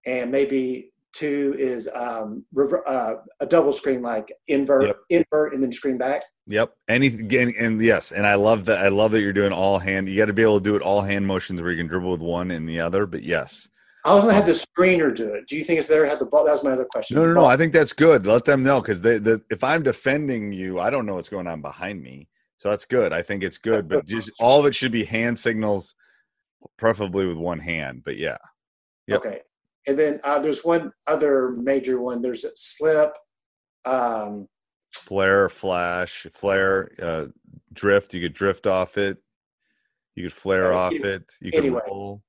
and 0.06 0.30
maybe 0.30 0.92
two 1.14 1.54
is 1.58 1.88
um, 1.94 2.44
rever- 2.52 2.86
uh, 2.88 3.16
a 3.40 3.46
double 3.46 3.72
screen 3.72 4.02
like 4.02 4.32
invert, 4.48 4.86
Yep. 4.86 4.96
invert, 5.10 5.54
and 5.54 5.62
then 5.62 5.72
screen 5.72 5.96
back. 5.96 6.22
Yep. 6.46 6.74
Anything 6.88 7.54
and, 7.58 7.80
yes, 7.80 8.12
and 8.12 8.26
I 8.26 8.34
love 8.34 8.66
that. 8.66 8.84
I 8.84 8.88
love 8.88 9.12
that 9.12 9.22
you're 9.22 9.32
doing 9.32 9.52
all 9.52 9.78
hand. 9.78 10.08
You 10.08 10.16
got 10.18 10.26
to 10.26 10.32
be 10.32 10.42
able 10.42 10.60
to 10.60 10.64
do 10.64 10.76
it 10.76 10.82
all 10.82 11.00
hand 11.00 11.26
motions 11.26 11.62
where 11.62 11.70
you 11.70 11.78
can 11.78 11.86
dribble 11.86 12.10
with 12.10 12.20
one 12.20 12.50
and 12.50 12.68
the 12.68 12.80
other. 12.80 13.06
But 13.06 13.22
yes, 13.22 13.68
I 14.04 14.10
also 14.10 14.28
had 14.28 14.44
the 14.44 14.52
screener 14.52 15.14
do 15.14 15.32
it. 15.32 15.48
Do 15.48 15.56
you 15.56 15.64
think 15.64 15.78
it's 15.78 15.88
better 15.88 16.02
to 16.04 16.08
have 16.10 16.18
the 16.18 16.26
ball? 16.26 16.44
That 16.44 16.52
was 16.52 16.62
my 16.64 16.72
other 16.72 16.84
question. 16.84 17.16
no, 17.16 17.24
no, 17.24 17.32
no. 17.32 17.46
I 17.46 17.56
think 17.56 17.72
that's 17.72 17.94
good. 17.94 18.26
Let 18.26 18.44
them 18.44 18.62
know 18.62 18.82
because 18.82 19.00
they, 19.00 19.18
the, 19.18 19.42
if 19.50 19.64
I'm 19.64 19.82
defending 19.82 20.52
you, 20.52 20.78
I 20.80 20.90
don't 20.90 21.06
know 21.06 21.14
what's 21.14 21.30
going 21.30 21.46
on 21.46 21.62
behind 21.62 22.02
me. 22.02 22.28
So 22.58 22.68
that's 22.68 22.84
good. 22.84 23.12
I 23.12 23.22
think 23.22 23.42
it's 23.42 23.58
good. 23.58 23.88
But 23.88 24.04
just 24.06 24.30
all 24.40 24.60
of 24.60 24.66
it 24.66 24.74
should 24.74 24.92
be 24.92 25.04
hand 25.04 25.38
signals, 25.38 25.94
preferably 26.76 27.26
with 27.26 27.36
one 27.38 27.58
hand. 27.58 28.02
But 28.04 28.16
yeah, 28.18 28.36
Yep. 29.06 29.18
Okay. 29.20 29.40
And 29.86 29.98
then 29.98 30.20
uh, 30.24 30.38
there's 30.38 30.64
one 30.64 30.92
other 31.06 31.50
major 31.50 32.00
one. 32.00 32.22
There's 32.22 32.44
a 32.44 32.50
slip. 32.54 33.16
Um, 33.84 34.48
flare, 34.92 35.48
flash, 35.48 36.26
flare, 36.32 36.90
uh, 37.02 37.26
drift. 37.72 38.14
You 38.14 38.20
could 38.22 38.32
drift 38.32 38.66
off 38.66 38.96
it. 38.96 39.18
You 40.14 40.24
could 40.24 40.32
flare 40.32 40.72
Uh, 40.72 40.76
off 40.78 40.92
any- 40.92 41.02
it. 41.02 41.32
You 41.40 41.50
could 41.50 41.60
anyway. 41.60 41.82
roll. 41.88 42.22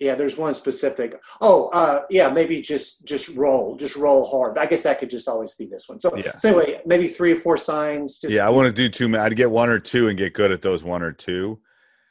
yeah, 0.00 0.14
there's 0.14 0.36
one 0.36 0.54
specific. 0.54 1.20
Oh, 1.40 1.68
uh, 1.68 2.02
yeah, 2.10 2.28
maybe 2.28 2.60
just 2.60 3.06
just 3.06 3.28
roll, 3.30 3.76
just 3.76 3.96
roll 3.96 4.24
hard. 4.24 4.56
I 4.58 4.66
guess 4.66 4.82
that 4.82 4.98
could 4.98 5.10
just 5.10 5.28
always 5.28 5.54
be 5.54 5.66
this 5.66 5.88
one. 5.88 6.00
So, 6.00 6.14
Yeah. 6.16 6.36
so 6.36 6.48
anyway, 6.48 6.80
maybe 6.86 7.06
three 7.08 7.32
or 7.32 7.36
four 7.36 7.56
signs. 7.58 8.18
Just, 8.18 8.32
yeah, 8.34 8.46
I 8.46 8.50
want 8.50 8.66
to 8.66 8.72
do 8.72 8.88
two. 8.88 9.16
I'd 9.18 9.36
get 9.36 9.50
one 9.50 9.68
or 9.68 9.78
two 9.78 10.08
and 10.08 10.16
get 10.18 10.32
good 10.34 10.52
at 10.52 10.62
those 10.62 10.82
one 10.84 11.02
or 11.02 11.12
two. 11.12 11.60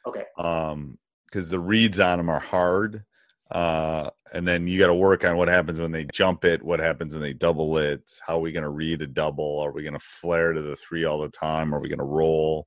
Okay. 0.06 0.24
Um, 0.38 0.98
because 1.26 1.50
the 1.50 1.58
reads 1.60 1.98
on 2.00 2.18
them 2.18 2.28
are 2.30 2.38
hard. 2.40 3.04
Uh, 3.50 4.10
and 4.32 4.48
then 4.48 4.66
you 4.66 4.78
got 4.78 4.86
to 4.86 4.94
work 4.94 5.24
on 5.24 5.36
what 5.36 5.48
happens 5.48 5.78
when 5.78 5.92
they 5.92 6.04
jump 6.12 6.44
it, 6.44 6.62
what 6.62 6.80
happens 6.80 7.12
when 7.12 7.22
they 7.22 7.32
double 7.32 7.76
it, 7.78 8.02
how 8.26 8.36
are 8.36 8.40
we 8.40 8.52
going 8.52 8.62
to 8.62 8.70
read 8.70 9.02
a 9.02 9.06
double? 9.06 9.60
Are 9.60 9.70
we 9.70 9.82
going 9.82 9.92
to 9.92 10.00
flare 10.00 10.52
to 10.52 10.62
the 10.62 10.76
three 10.76 11.04
all 11.04 11.18
the 11.18 11.28
time? 11.28 11.74
Are 11.74 11.80
we 11.80 11.88
going 11.88 11.98
to 11.98 12.04
roll? 12.04 12.66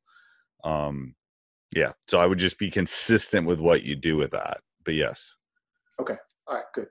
Um, 0.64 1.16
yeah. 1.76 1.92
So 2.08 2.20
I 2.20 2.26
would 2.26 2.38
just 2.38 2.60
be 2.60 2.70
consistent 2.70 3.48
with 3.48 3.60
what 3.60 3.84
you 3.84 3.96
do 3.96 4.18
with 4.18 4.32
that. 4.32 4.60
But 4.86 4.94
yes. 4.94 5.36
Okay. 6.00 6.16
All 6.48 6.56
right, 6.56 6.66
good. 6.74 6.88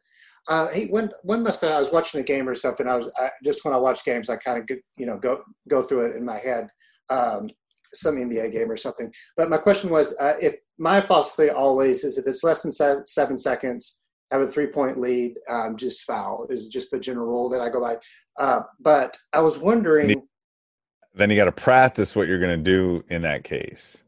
Uh, 0.48 0.68
hey, 0.68 0.86
when 0.86 1.10
when 1.22 1.42
must 1.42 1.64
I 1.64 1.78
was 1.78 1.90
watching 1.90 2.20
a 2.20 2.22
game 2.22 2.48
or 2.48 2.54
something. 2.54 2.86
I 2.86 2.96
was 2.96 3.10
I, 3.18 3.30
just 3.42 3.64
when 3.64 3.74
I 3.74 3.78
watch 3.78 4.04
games, 4.04 4.30
I 4.30 4.36
kind 4.36 4.58
of 4.58 4.78
you 4.96 5.06
know 5.06 5.18
go 5.18 5.42
go 5.68 5.82
through 5.82 6.06
it 6.06 6.16
in 6.16 6.24
my 6.24 6.38
head. 6.38 6.68
Um, 7.08 7.48
some 7.94 8.16
NBA 8.16 8.52
game 8.52 8.70
or 8.70 8.76
something. 8.76 9.12
But 9.36 9.50
my 9.50 9.58
question 9.58 9.90
was, 9.90 10.14
uh, 10.20 10.34
if 10.40 10.56
my 10.78 11.00
philosophy 11.00 11.50
always 11.50 12.04
is, 12.04 12.18
if 12.18 12.26
it's 12.26 12.44
less 12.44 12.62
than 12.62 12.72
se- 12.72 13.04
seven 13.06 13.38
seconds, 13.38 14.00
have 14.30 14.40
a 14.40 14.48
three 14.48 14.66
point 14.66 14.98
lead, 14.98 15.34
um, 15.48 15.76
just 15.76 16.02
foul 16.02 16.46
is 16.50 16.68
just 16.68 16.90
the 16.90 16.98
general 16.98 17.26
rule 17.26 17.48
that 17.50 17.60
I 17.60 17.68
go 17.68 17.80
by. 17.80 17.96
Uh, 18.38 18.60
but 18.80 19.16
I 19.32 19.40
was 19.40 19.58
wondering, 19.58 20.22
Then 21.14 21.30
you 21.30 21.36
got 21.36 21.44
to 21.46 21.52
practice 21.52 22.14
what 22.16 22.28
you're 22.28 22.40
going 22.40 22.62
to 22.62 22.70
do 22.70 23.04
in 23.08 23.22
that 23.22 23.44
case. 23.44 24.02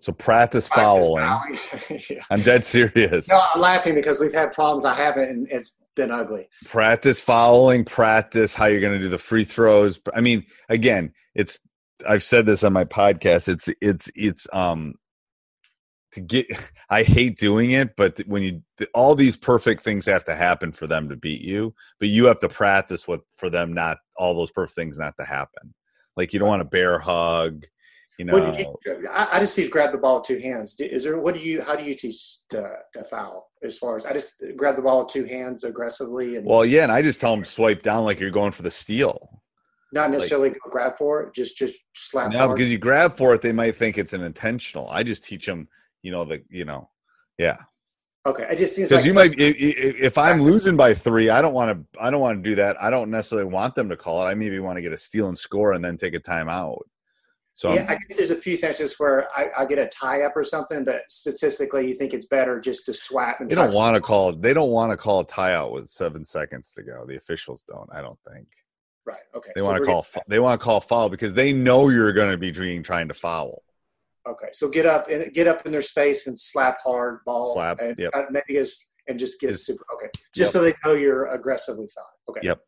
So 0.00 0.12
practice 0.12 0.68
fouling. 0.68 1.24
yeah. 2.10 2.22
I'm 2.30 2.40
dead 2.42 2.64
serious. 2.64 3.28
No, 3.28 3.42
I'm 3.54 3.60
laughing 3.60 3.94
because 3.94 4.20
we've 4.20 4.32
had 4.32 4.52
problems. 4.52 4.84
I 4.84 4.94
haven't, 4.94 5.28
and 5.28 5.48
it's 5.50 5.82
been 5.96 6.12
ugly. 6.12 6.48
practice 6.64 7.20
fouling, 7.20 7.84
practice 7.84 8.54
how 8.54 8.66
you're 8.66 8.80
going 8.80 8.92
to 8.92 9.00
do 9.00 9.08
the 9.08 9.18
free 9.18 9.44
throws. 9.44 9.98
I 10.14 10.20
mean, 10.20 10.46
again, 10.68 11.12
it's 11.34 11.58
I've 12.08 12.22
said 12.22 12.46
this 12.46 12.62
on 12.62 12.72
my 12.72 12.84
podcast. 12.84 13.48
It's 13.48 13.68
it's 13.80 14.10
it's 14.14 14.46
um 14.52 14.94
to 16.12 16.20
get 16.20 16.46
I 16.90 17.02
hate 17.02 17.38
doing 17.38 17.72
it, 17.72 17.96
but 17.96 18.18
when 18.26 18.42
you 18.42 18.62
all 18.94 19.14
these 19.14 19.36
perfect 19.36 19.82
things 19.82 20.06
have 20.06 20.24
to 20.24 20.34
happen 20.34 20.72
for 20.72 20.86
them 20.86 21.08
to 21.08 21.16
beat 21.16 21.42
you, 21.42 21.74
but 21.98 22.08
you 22.08 22.26
have 22.26 22.40
to 22.40 22.48
practice 22.48 23.06
what 23.06 23.20
for 23.36 23.50
them 23.50 23.72
not 23.72 23.98
all 24.16 24.34
those 24.34 24.50
perfect 24.50 24.76
things 24.76 24.98
not 24.98 25.14
to 25.18 25.24
happen. 25.24 25.74
Like 26.16 26.32
you 26.32 26.38
don't 26.38 26.48
want 26.48 26.62
a 26.62 26.66
bear 26.66 26.98
hug, 26.98 27.64
you 28.18 28.24
know. 28.24 28.32
What 28.32 28.58
you, 28.58 29.08
I, 29.12 29.38
just 29.38 29.54
teach 29.54 29.70
grab 29.70 29.92
the 29.92 29.98
ball 29.98 30.16
with 30.16 30.26
two 30.26 30.38
hands. 30.38 30.78
Is 30.80 31.04
there 31.04 31.18
what 31.18 31.34
do 31.34 31.40
you 31.40 31.62
how 31.62 31.76
do 31.76 31.84
you 31.84 31.94
teach 31.94 32.38
to, 32.50 32.76
to 32.94 33.04
foul 33.04 33.48
as 33.62 33.78
far 33.78 33.96
as 33.96 34.04
I 34.04 34.12
just 34.12 34.42
grab 34.56 34.76
the 34.76 34.82
ball 34.82 35.04
with 35.04 35.12
two 35.12 35.24
hands 35.24 35.64
aggressively 35.64 36.36
and 36.36 36.44
well, 36.44 36.64
yeah, 36.64 36.82
and 36.82 36.92
I 36.92 37.02
just 37.02 37.20
tell 37.20 37.34
them 37.34 37.44
swipe 37.44 37.82
down 37.82 38.04
like 38.04 38.20
you're 38.20 38.30
going 38.30 38.52
for 38.52 38.62
the 38.62 38.70
steal. 38.70 39.42
not 39.92 40.10
necessarily 40.10 40.50
go 40.50 40.56
grab 40.70 40.96
for 40.96 41.22
it, 41.22 41.34
just 41.34 41.56
just 41.56 41.76
slap. 41.94 42.32
No, 42.32 42.38
hard? 42.38 42.56
because 42.56 42.70
you 42.70 42.78
grab 42.78 43.16
for 43.16 43.34
it, 43.34 43.42
they 43.42 43.52
might 43.52 43.76
think 43.76 43.98
it's 43.98 44.12
an 44.12 44.22
intentional. 44.22 44.88
I 44.90 45.02
just 45.02 45.24
teach 45.24 45.46
them, 45.46 45.68
you 46.02 46.10
know, 46.12 46.24
the 46.24 46.42
you 46.48 46.64
know, 46.64 46.88
yeah. 47.38 47.56
okay, 48.26 48.46
i 48.48 48.54
just 48.54 48.76
Because 48.76 48.92
like 48.92 49.04
you 49.04 49.14
might, 49.14 49.30
i- 49.40 49.44
i- 49.44 49.94
if 50.06 50.18
I'm 50.18 50.42
losing 50.42 50.76
by 50.76 50.94
three, 50.94 51.30
I 51.30 51.40
don't 51.42 51.54
want 51.54 51.70
to. 51.92 52.00
I 52.00 52.10
don't 52.10 52.20
want 52.20 52.42
to 52.42 52.50
do 52.50 52.56
that. 52.56 52.80
I 52.82 52.90
don't 52.90 53.10
necessarily 53.10 53.46
want 53.48 53.74
them 53.74 53.88
to 53.88 53.96
call 53.96 54.22
it. 54.24 54.30
I 54.30 54.34
maybe 54.34 54.58
want 54.58 54.76
to 54.76 54.82
get 54.82 54.92
a 54.92 54.96
steal 54.98 55.28
and 55.28 55.38
score 55.38 55.72
and 55.72 55.84
then 55.84 55.96
take 55.98 56.14
a 56.14 56.20
timeout. 56.20 56.78
So 57.54 57.70
Yeah, 57.72 57.80
I'm- 57.80 57.90
I 57.90 57.94
guess 58.06 58.16
there's 58.18 58.30
a 58.30 58.40
few 58.40 58.56
senses 58.56 58.94
where 58.98 59.26
I, 59.36 59.48
I 59.58 59.64
get 59.64 59.78
a 59.80 59.86
tie 59.88 60.22
up 60.22 60.36
or 60.36 60.44
something, 60.44 60.84
but 60.84 61.02
statistically, 61.08 61.88
you 61.88 61.94
think 61.96 62.14
it's 62.14 62.26
better 62.26 62.60
just 62.60 62.86
to 62.86 62.94
swap. 62.94 63.40
and 63.40 63.50
they 63.50 63.56
don't 63.56 63.74
want 63.74 63.96
to 63.96 64.00
call. 64.00 64.32
They 64.32 64.54
don't 64.54 64.70
want 64.70 64.92
to 64.92 64.96
call 64.96 65.20
a 65.20 65.26
tieout 65.26 65.72
with 65.72 65.88
seven 65.88 66.24
seconds 66.24 66.72
to 66.74 66.84
go. 66.84 67.04
The 67.06 67.16
officials 67.16 67.62
don't. 67.62 67.88
I 67.92 68.00
don't 68.00 68.18
think 68.30 68.46
Right. 69.04 69.18
Okay. 69.34 69.50
they 69.56 69.60
so 69.62 69.66
want 69.66 69.78
to 69.78 69.84
call. 69.84 70.06
They 70.28 70.38
want 70.38 70.60
to 70.60 70.64
call 70.64 70.80
foul 70.80 71.08
because 71.08 71.32
they 71.34 71.52
know 71.52 71.88
you're 71.88 72.12
going 72.12 72.30
to 72.30 72.36
be 72.38 72.52
trying 72.82 73.08
to 73.08 73.14
foul. 73.14 73.64
Okay, 74.28 74.48
so 74.52 74.68
get 74.68 74.86
up 74.86 75.08
and 75.08 75.32
get 75.32 75.46
up 75.46 75.64
in 75.64 75.72
their 75.72 75.82
space 75.82 76.26
and 76.26 76.38
slap 76.38 76.78
hard 76.84 77.20
ball. 77.24 77.54
Slap, 77.54 77.80
and 77.80 77.98
yep. 77.98 78.12
maybe 78.30 78.54
just 78.54 78.94
and 79.08 79.18
just 79.18 79.40
get 79.40 79.58
super. 79.58 79.84
Okay, 79.94 80.10
just 80.34 80.52
Yep. 80.54 80.60
so 80.60 80.62
they 80.62 80.74
know 80.84 80.94
you're 80.94 81.26
aggressively 81.26 81.88
fouling. 81.94 82.10
Okay. 82.28 82.40
Yep. 82.42 82.60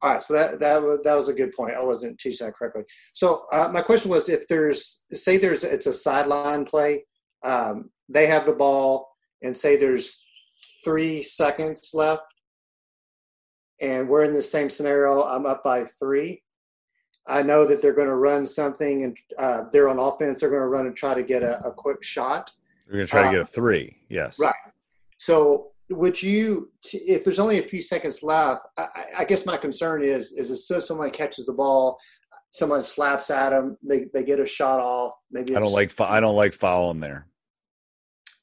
All 0.00 0.12
right, 0.12 0.22
so 0.22 0.32
that 0.34 0.60
that 0.60 0.80
was 0.80 1.00
that 1.02 1.14
was 1.14 1.28
a 1.28 1.34
good 1.34 1.52
point. 1.54 1.74
I 1.74 1.82
wasn't 1.82 2.18
teaching 2.18 2.46
that 2.46 2.54
correctly. 2.54 2.84
So 3.14 3.46
uh, 3.52 3.68
my 3.72 3.82
question 3.82 4.10
was, 4.10 4.28
if 4.28 4.46
there's 4.46 5.02
say 5.12 5.38
there's 5.38 5.64
it's 5.64 5.86
a 5.86 5.92
sideline 5.92 6.64
play, 6.64 7.04
um, 7.44 7.90
they 8.08 8.28
have 8.28 8.46
the 8.46 8.52
ball, 8.52 9.08
and 9.42 9.56
say 9.56 9.76
there's 9.76 10.24
three 10.84 11.20
seconds 11.20 11.90
left, 11.94 12.22
and 13.80 14.08
we're 14.08 14.22
in 14.22 14.34
the 14.34 14.42
same 14.42 14.70
scenario. 14.70 15.24
I'm 15.24 15.46
up 15.46 15.64
by 15.64 15.84
three. 15.84 16.42
I 17.28 17.42
know 17.42 17.66
that 17.66 17.82
they're 17.82 17.92
going 17.92 18.08
to 18.08 18.14
run 18.16 18.46
something, 18.46 19.04
and 19.04 19.16
uh, 19.38 19.64
they're 19.70 19.88
on 19.88 19.98
offense. 19.98 20.40
They're 20.40 20.50
going 20.50 20.62
to 20.62 20.68
run 20.68 20.86
and 20.86 20.96
try 20.96 21.14
to 21.14 21.22
get 21.22 21.42
a, 21.42 21.60
a 21.64 21.72
quick 21.72 22.02
shot. 22.02 22.50
We're 22.86 22.94
going 22.94 23.06
to 23.06 23.10
try 23.10 23.20
Uh, 23.28 23.30
to 23.32 23.36
get 23.38 23.40
a 23.42 23.46
three. 23.46 23.98
Yes. 24.08 24.38
Right. 24.38 24.54
So, 25.18 25.72
would 25.90 26.20
you, 26.22 26.70
if 26.92 27.24
there's 27.24 27.38
only 27.38 27.58
a 27.58 27.62
few 27.62 27.82
seconds 27.82 28.22
left, 28.22 28.62
I, 28.76 28.88
I- 29.18 29.24
guess 29.24 29.44
my 29.46 29.56
concern 29.56 30.02
is, 30.02 30.32
is 30.32 30.50
as 30.50 30.66
soon 30.66 30.78
as 30.78 30.86
someone 30.86 31.10
catches 31.10 31.44
the 31.46 31.52
ball, 31.52 31.98
someone 32.50 32.80
slaps 32.82 33.30
at 33.30 33.50
them, 33.50 33.76
they, 33.82 34.06
they 34.14 34.22
get 34.22 34.40
a 34.40 34.46
shot 34.46 34.80
off. 34.80 35.14
Maybe 35.30 35.54
I 35.54 35.60
don't 35.60 35.72
like. 35.72 35.98
I 36.00 36.20
don't 36.20 36.36
like 36.36 36.54
fouling 36.54 37.00
there. 37.00 37.26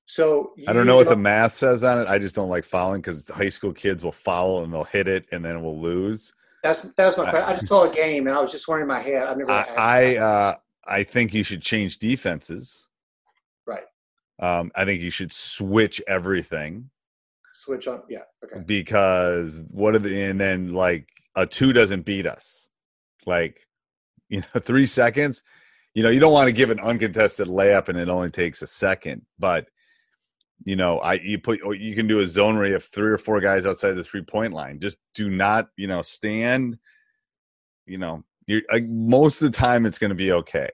So 0.08 0.54
I 0.68 0.74
don't 0.74 0.86
know 0.86 0.96
what 0.98 1.10
the 1.10 1.18
math 1.18 1.54
says 1.56 1.84
on 1.84 2.00
it. 2.00 2.08
I 2.08 2.20
just 2.20 2.36
don't 2.36 2.50
like 2.50 2.64
fouling 2.64 3.02
because 3.02 3.28
high 3.28 3.50
school 3.50 3.74
kids 3.74 4.04
will 4.04 4.12
foul 4.12 4.64
and 4.64 4.72
they'll 4.72 4.84
hit 4.84 5.08
it 5.08 5.26
and 5.32 5.44
then 5.44 5.64
we'll 5.64 5.80
lose. 5.82 6.32
That's 6.66 6.82
that's 6.98 7.16
my. 7.18 7.30
question. 7.30 7.50
I 7.50 7.56
just 7.56 7.68
saw 7.68 7.84
a 7.84 7.94
game 7.94 8.26
and 8.26 8.36
I 8.36 8.42
was 8.42 8.52
just 8.52 8.68
wondering 8.68 8.90
in 8.90 8.96
my 8.96 9.00
head. 9.00 9.28
I've 9.28 9.38
never. 9.38 9.52
I 9.52 9.66
I, 9.78 10.16
uh, 10.18 10.56
I 10.86 11.04
think 11.04 11.34
you 11.34 11.44
should 11.44 11.62
change 11.62 12.00
defenses. 12.00 12.88
right 13.68 13.84
Um, 14.40 14.72
I 14.76 14.84
think 14.84 15.02
you 15.02 15.12
should 15.12 15.32
switch 15.32 16.02
everything 16.08 16.90
switch 17.54 17.88
on. 17.88 18.02
Yeah. 18.10 18.20
Okay. 18.44 18.64
because 18.66 19.64
what 19.70 19.96
are 19.96 20.00
the 20.00 20.24
and 20.24 20.40
then 20.40 20.74
like 20.74 21.08
a 21.36 21.46
two 21.46 21.72
doesn't 21.72 22.02
beat 22.02 22.26
us. 22.28 22.70
Like 23.26 23.68
you 24.30 24.42
know, 24.42 24.60
three 24.60 24.88
seconds. 24.88 25.44
You 25.94 26.04
know, 26.04 26.10
you 26.10 26.20
don't 26.20 26.34
want 26.34 26.48
to 26.48 26.54
give 26.54 26.72
an 26.72 26.80
uncontested 26.80 27.48
layup 27.48 27.90
and 27.90 27.98
it 27.98 28.10
only 28.10 28.30
takes 28.30 28.62
a 28.62 28.68
second, 28.68 29.22
but 29.40 29.68
you 30.64 30.76
know, 30.76 31.00
I 31.00 31.16
you 31.16 31.40
put 31.40 31.62
or 31.64 31.76
you 31.76 31.96
can 31.96 32.08
do 32.08 32.20
a 32.20 32.28
zone 32.28 32.56
where 32.56 32.68
you 32.68 32.74
have 32.74 32.84
three 32.84 33.12
or 33.12 33.18
four 33.18 33.42
guys 33.42 33.66
outside 33.66 33.94
the 33.94 34.04
three 34.04 34.24
point 34.24 34.54
line. 34.54 34.80
Just 34.80 34.98
do 35.14 35.30
not, 35.30 35.70
you 35.76 35.88
know, 35.88 36.02
stand. 36.02 36.78
You 37.86 37.98
know, 37.98 38.24
you're 38.48 38.62
uh, 38.70 38.80
most 38.88 39.42
of 39.42 39.52
the 39.52 39.58
time 39.58 39.86
it's 39.86 40.00
going 40.00 40.10
to 40.10 40.16
be 40.16 40.32
okay. 40.32 40.70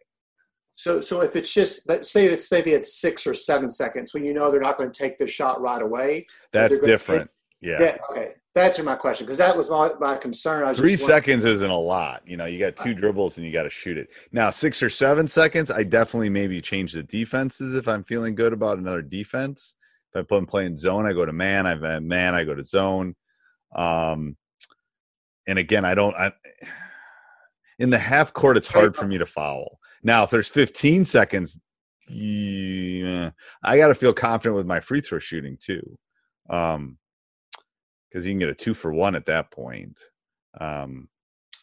So 0.75 1.01
so 1.01 1.21
if 1.21 1.35
it's 1.35 1.53
just, 1.53 1.85
but 1.87 2.05
say 2.05 2.25
it's 2.25 2.49
maybe 2.51 2.71
it's 2.71 2.99
six 2.99 3.27
or 3.27 3.33
seven 3.33 3.69
seconds 3.69 4.13
when 4.13 4.23
you 4.23 4.33
know 4.33 4.51
they're 4.51 4.61
not 4.61 4.77
going 4.77 4.91
to 4.91 4.97
take 4.97 5.17
the 5.17 5.27
shot 5.27 5.61
right 5.61 5.81
away. 5.81 6.25
That's 6.53 6.79
different. 6.79 7.29
Yeah. 7.61 7.77
Yeah. 7.79 7.97
Okay. 8.09 8.33
That's 8.53 8.77
my 8.79 8.95
question 8.95 9.25
because 9.25 9.37
that 9.37 9.55
was 9.55 9.69
my, 9.69 9.91
my 9.99 10.17
concern. 10.17 10.67
I 10.67 10.73
Three 10.73 10.97
seconds 10.97 11.45
isn't 11.45 11.69
a 11.69 11.77
lot. 11.77 12.21
You 12.25 12.35
know, 12.35 12.45
you 12.45 12.59
got 12.59 12.75
two 12.75 12.93
dribbles 12.93 13.37
and 13.37 13.47
you 13.47 13.53
got 13.53 13.63
to 13.63 13.69
shoot 13.69 13.97
it. 13.97 14.09
Now, 14.33 14.49
six 14.49 14.83
or 14.83 14.89
seven 14.89 15.25
seconds, 15.27 15.71
I 15.71 15.83
definitely 15.83 16.29
maybe 16.29 16.59
change 16.59 16.91
the 16.91 17.03
defenses 17.03 17.75
if 17.75 17.87
I'm 17.87 18.03
feeling 18.03 18.35
good 18.35 18.51
about 18.51 18.77
another 18.77 19.01
defense. 19.01 19.75
If 20.13 20.29
I'm 20.31 20.45
playing 20.45 20.77
zone, 20.77 21.05
I 21.05 21.13
go 21.13 21.25
to 21.25 21.31
man. 21.31 21.65
I've 21.65 21.81
had 21.81 22.03
man, 22.03 22.35
I 22.35 22.43
go 22.43 22.53
to 22.53 22.63
zone. 22.63 23.15
Um, 23.73 24.35
and 25.47 25.57
again, 25.57 25.85
I 25.85 25.93
don't. 25.93 26.15
I, 26.15 26.33
in 27.79 27.89
the 27.89 27.97
half 27.97 28.33
court, 28.33 28.57
it's 28.57 28.67
hard 28.67 28.95
for 28.95 29.07
me 29.07 29.17
to 29.17 29.25
foul. 29.25 29.79
Now, 30.03 30.23
if 30.23 30.29
there's 30.29 30.49
15 30.49 31.05
seconds, 31.05 31.59
yeah, 32.09 33.31
I 33.63 33.77
got 33.77 33.87
to 33.87 33.95
feel 33.95 34.13
confident 34.13 34.55
with 34.55 34.65
my 34.65 34.81
free 34.81 35.01
throw 35.01 35.19
shooting 35.19 35.57
too, 35.59 35.97
um, 36.49 36.97
because 38.11 38.27
you 38.27 38.33
can 38.33 38.39
get 38.39 38.49
a 38.49 38.53
two 38.53 38.73
for 38.73 38.93
one 38.93 39.15
at 39.15 39.25
that 39.25 39.51
point. 39.51 39.97
Um, 40.59 41.07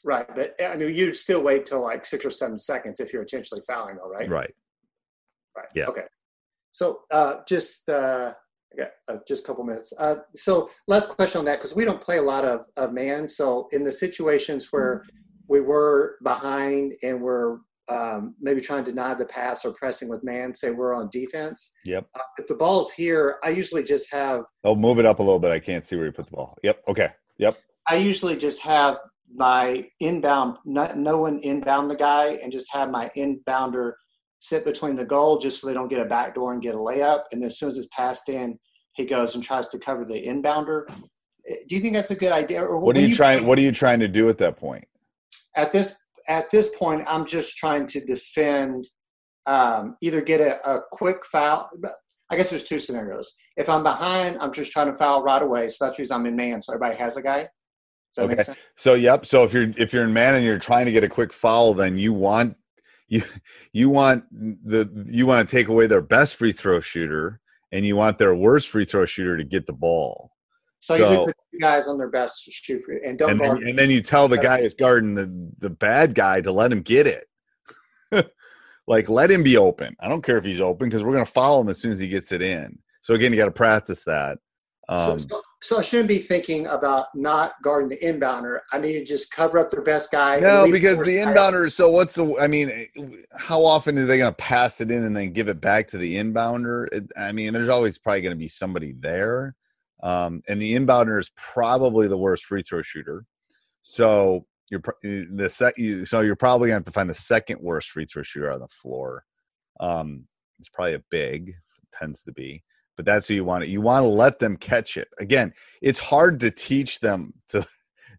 Right. 0.05 0.27
But 0.35 0.55
I 0.63 0.77
mean, 0.77 0.95
you 0.95 1.13
still 1.13 1.43
wait 1.43 1.67
till 1.67 1.83
like 1.83 2.07
six 2.07 2.25
or 2.25 2.31
seven 2.31 2.57
seconds 2.57 3.01
if 3.01 3.13
you're 3.13 3.23
intentionally 3.23 3.63
fouling, 3.67 3.97
though, 3.97 4.09
right? 4.09 4.31
right. 4.31 4.55
Right. 5.57 5.69
Yeah. 5.75 5.87
Okay. 5.87 6.05
So 6.73 7.01
uh, 7.11 7.41
just 7.49 7.89
uh, 7.89 8.33
I 8.73 8.77
got 8.77 8.91
uh, 9.09 9.17
just 9.27 9.45
a 9.45 9.47
couple 9.47 9.65
minutes. 9.65 9.93
Uh, 9.99 10.17
so 10.37 10.71
last 10.87 11.09
question 11.09 11.41
on 11.41 11.45
that 11.47 11.57
because 11.57 11.75
we 11.75 11.85
don't 11.85 12.01
play 12.01 12.19
a 12.19 12.23
lot 12.23 12.45
of, 12.45 12.67
of 12.77 12.93
man. 12.93 13.29
So 13.29 13.69
in 13.73 13.83
the 13.83 13.93
situations 13.93 14.69
where 14.71 15.05
we 15.49 15.61
were 15.61 16.17
behind 16.23 16.95
and 17.03 17.21
we're 17.21 17.59
um, 17.91 18.35
maybe 18.41 18.61
trying 18.61 18.85
to 18.85 18.91
deny 18.91 19.15
the 19.15 19.25
pass 19.25 19.65
or 19.65 19.73
pressing 19.73 20.09
with 20.09 20.23
man, 20.25 20.55
say 20.55 20.71
we're 20.71 20.95
on 20.95 21.09
defense. 21.11 21.73
Yep. 21.85 22.07
Uh, 22.15 22.21
if 22.39 22.47
the 22.47 22.55
ball's 22.55 22.91
here, 22.93 23.37
I 23.43 23.51
usually 23.51 23.83
just 23.83 24.13
have 24.13 24.43
Oh, 24.65 24.75
move 24.75 24.99
it 24.99 25.07
up 25.07 25.19
a 25.21 25.23
little 25.23 25.39
bit. 25.39 25.51
I 25.51 25.59
can't 25.59 25.87
see 25.87 25.97
where 25.97 26.07
you 26.07 26.13
put 26.13 26.27
the 26.27 26.33
ball. 26.33 26.57
Yep. 26.63 26.83
Okay. 26.89 27.11
Yep. 27.39 27.59
I 27.87 27.97
usually 27.97 28.37
just 28.37 28.61
have 28.63 28.99
my 29.35 29.89
inbound, 30.01 30.59
no, 30.65 30.93
no 30.95 31.19
one 31.19 31.39
inbound 31.41 31.91
the 31.91 31.97
guy, 31.97 32.39
and 32.43 32.51
just 32.53 32.73
have 32.73 32.91
my 32.91 33.11
inbounder 33.17 33.93
sit 34.41 34.65
between 34.65 34.95
the 34.97 35.05
goal 35.05 35.39
just 35.39 35.61
so 35.61 35.67
they 35.67 35.75
don't 35.75 35.89
get 35.89 36.01
a 36.01 36.05
back 36.05 36.35
door 36.35 36.53
and 36.53 36.63
get 36.63 36.75
a 36.75 36.79
layup. 36.79 37.23
And 37.33 37.41
then 37.43 37.47
as 37.47 37.59
soon 37.59 37.69
as 37.71 37.77
it's 37.79 37.89
passed 37.89 38.29
in, 38.29 38.59
he 38.93 39.05
goes 39.05 39.35
and 39.35 39.43
tries 39.45 39.69
to 39.69 39.79
cover 39.79 40.05
the 40.05 40.15
inbounder. 40.27 40.83
Eh, 41.49 41.55
Do 41.69 41.75
you 41.75 41.81
think 41.81 41.95
that's 41.95 42.11
a 42.11 42.15
good 42.17 42.33
idea? 42.33 42.63
Or 42.63 42.79
What 42.79 42.97
are 42.97 43.01
when 43.01 43.09
you 43.09 43.15
trying? 43.17 43.47
What 43.47 43.59
are 43.59 43.63
you 43.63 43.73
trying 43.73 44.01
to 44.01 44.09
do 44.09 44.29
at 44.29 44.39
that 44.39 44.57
point? 44.57 44.85
at 45.57 45.73
this 45.73 45.97
at 46.29 46.51
this 46.51 46.69
point? 46.77 47.03
I'm 47.07 47.27
just 47.27 47.57
trying 47.57 47.87
to 47.89 48.01
defend. 48.05 48.89
Um, 49.47 49.97
either 50.03 50.21
get 50.21 50.43
a, 50.43 50.61
a 50.69 50.83
quick 50.93 51.25
foul. 51.25 51.71
I 52.31 52.37
guess 52.37 52.51
there's 52.51 52.65
two 52.65 52.79
scenarios. 52.79 53.33
If 53.57 53.71
I'm 53.71 53.83
behind, 53.83 54.37
I'm 54.39 54.53
just 54.53 54.73
trying 54.73 54.89
to 54.89 54.95
foul 54.95 55.23
right 55.23 55.41
away. 55.41 55.69
So 55.69 55.87
that's 55.87 55.99
usually 55.99 56.15
I'm 56.15 56.27
in 56.27 56.37
man, 56.37 56.61
so 56.61 56.75
everybody 56.75 56.99
has 56.99 57.17
a 57.17 57.23
guy. 57.23 57.49
Does 58.15 58.17
that 58.17 58.29
make 58.29 58.41
Okay. 58.41 58.55
So 58.77 58.95
yep. 58.95 59.27
So 59.27 59.45
if 59.45 59.53
you're 59.53 59.73
if 59.77 59.93
you're 59.93 60.05
in 60.05 60.13
man 60.13 60.35
and 60.35 60.45
you're 60.45 60.59
trying 60.59 60.87
to 60.87 60.93
get 60.93 61.05
a 61.05 61.09
quick 61.09 61.33
foul, 61.33 61.75
then 61.75 61.99
you 61.99 62.13
want 62.13 62.57
you 63.09 63.23
you 63.73 63.89
want 63.89 64.25
the 64.31 65.07
you 65.07 65.27
want 65.27 65.49
to 65.49 65.57
take 65.57 65.69
away 65.69 65.87
their 65.87 66.03
best 66.03 66.37
free 66.37 66.53
throw 66.53 66.81
shooter 66.81 67.41
and 67.73 67.85
you 67.85 67.97
want 67.97 68.19
their 68.19 68.35
worst 68.35 68.69
free 68.69 68.85
throw 68.85 69.05
shooter 69.05 69.37
to 69.37 69.45
get 69.45 69.67
the 69.67 69.73
ball. 69.73 70.33
So, 70.81 70.95
I 70.95 70.99
usually 70.99 71.17
put 71.27 71.37
two 71.53 71.59
guys 71.61 71.89
on 71.89 71.99
their 71.99 72.09
best 72.09 72.43
shoot 72.45 72.81
for 72.83 72.95
and 72.95 73.19
don't 73.19 73.31
And 73.31 73.41
guard. 73.41 73.61
then, 73.61 73.69
and 73.69 73.79
then 73.79 73.91
you 73.91 74.01
tell 74.01 74.29
the 74.29 74.39
guy 74.39 74.61
is 74.61 74.75
guarding 74.75 75.15
the 75.15 75.51
the 75.59 75.71
bad 75.71 76.15
guy 76.15 76.41
to 76.41 76.53
let 76.53 76.73
him 76.73 76.83
get 76.83 77.07
it. 77.07 77.25
like 78.87 79.09
let 79.09 79.31
him 79.31 79.43
be 79.43 79.57
open. 79.57 79.97
I 80.01 80.09
don't 80.09 80.23
care 80.23 80.39
if 80.39 80.45
he's 80.45 80.61
open 80.61 80.89
because 80.89 81.05
we're 81.05 81.13
gonna 81.13 81.25
follow 81.27 81.61
him 81.61 81.69
as 81.69 81.81
soon 81.81 81.93
as 81.93 81.99
he 81.99 82.09
gets 82.09 82.33
it 82.33 82.43
in. 82.43 82.79
So 83.03 83.15
again, 83.15 83.33
you 83.33 83.39
got 83.39 83.47
to 83.47 83.51
practice 83.51 84.05
that. 84.05 84.39
so, 84.91 85.13
Um, 85.13 85.19
so, 85.19 85.43
so 85.63 85.79
I 85.79 85.83
shouldn't 85.83 86.09
be 86.09 86.19
thinking 86.19 86.67
about 86.67 87.07
not 87.15 87.55
guarding 87.63 87.89
the 87.89 87.97
inbounder. 87.99 88.61
I 88.71 88.79
need 88.79 88.93
to 88.95 89.05
just 89.05 89.31
cover 89.33 89.59
up 89.59 89.71
their 89.71 89.81
best 89.81 90.13
guy. 90.13 90.39
No, 90.41 90.71
because 90.71 91.01
the 91.01 91.17
inbounder. 91.17 91.73
So 91.73 91.89
what's 91.91 92.15
the? 92.15 92.37
I 92.39 92.47
mean, 92.49 92.87
how 93.35 93.65
often 93.65 93.99
are 93.99 94.05
they 94.05 94.19
going 94.19 94.31
to 94.31 94.37
pass 94.37 94.83
it 94.83 94.91
in 94.91 95.05
and 95.05 95.17
then 95.17 95.33
give 95.33 95.49
it 95.49 95.59
back 95.61 95.89
to 95.89 95.99
the 95.99 96.17
inbounder? 96.17 96.87
It, 96.93 97.11
I 97.17 97.33
mean, 97.33 97.55
there's 97.55 97.71
always 97.71 97.97
probably 97.97 98.21
going 98.21 98.37
to 98.37 98.39
be 98.39 98.49
somebody 98.49 98.93
there, 98.99 99.57
um, 100.03 100.43
and 100.49 100.61
the 100.61 100.75
inbounder 100.75 101.19
is 101.19 101.31
probably 101.37 102.09
the 102.09 102.19
worst 102.19 102.45
free 102.45 102.63
throw 102.63 102.83
shooter. 102.83 103.25
So 103.83 104.47
you're 104.71 104.83
the 105.03 105.49
sec, 105.49 105.79
you- 105.79 106.05
So 106.05 106.21
you're 106.21 106.37
probably 106.37 106.69
going 106.69 106.77
to 106.83 106.87
have 106.87 106.93
to 106.93 106.93
find 106.93 107.11
the 107.11 107.15
second 107.15 107.61
worst 107.63 107.91
free 107.91 108.05
throw 108.07 108.23
shooter 108.23 108.51
on 108.53 108.61
the 108.61 108.69
floor. 108.69 109.25
Um, 109.81 110.27
it's 110.61 110.69
probably 110.69 110.95
a 110.95 111.03
big, 111.11 111.55
tends 111.93 112.23
to 112.25 112.33
be, 112.33 112.63
but 112.97 113.07
that's 113.07 113.29
who 113.29 113.35
you 113.35 113.45
want. 113.45 113.65
It. 113.65 113.71
You 113.71 113.81
want 113.81 114.03
to 114.05 114.09
let 114.09 114.39
them 114.39 114.57
catch 114.57 114.97
it. 114.97 115.09
Again, 115.19 115.53
it's 115.83 116.01
hard 116.01 116.41
to 116.41 116.51
teach 116.51 117.01
them 117.01 117.33
to 117.51 117.67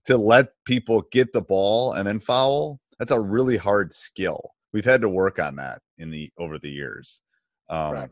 to 0.06 0.18
let 0.18 0.48
people 0.66 1.04
get 1.12 1.34
the 1.34 1.42
ball 1.42 1.94
and 1.94 2.08
then 2.08 2.20
foul 2.20 2.80
that's 2.98 3.12
a 3.12 3.20
really 3.20 3.58
hard 3.58 3.94
skill 3.94 4.52
we've 4.74 4.86
had 4.86 5.02
to 5.02 5.10
work 5.10 5.40
on 5.40 5.56
that 5.58 5.82
in 5.98 6.10
the 6.10 6.32
over 6.38 6.58
the 6.58 6.70
years 6.70 7.22
um 7.70 7.94
Right. 7.94 8.10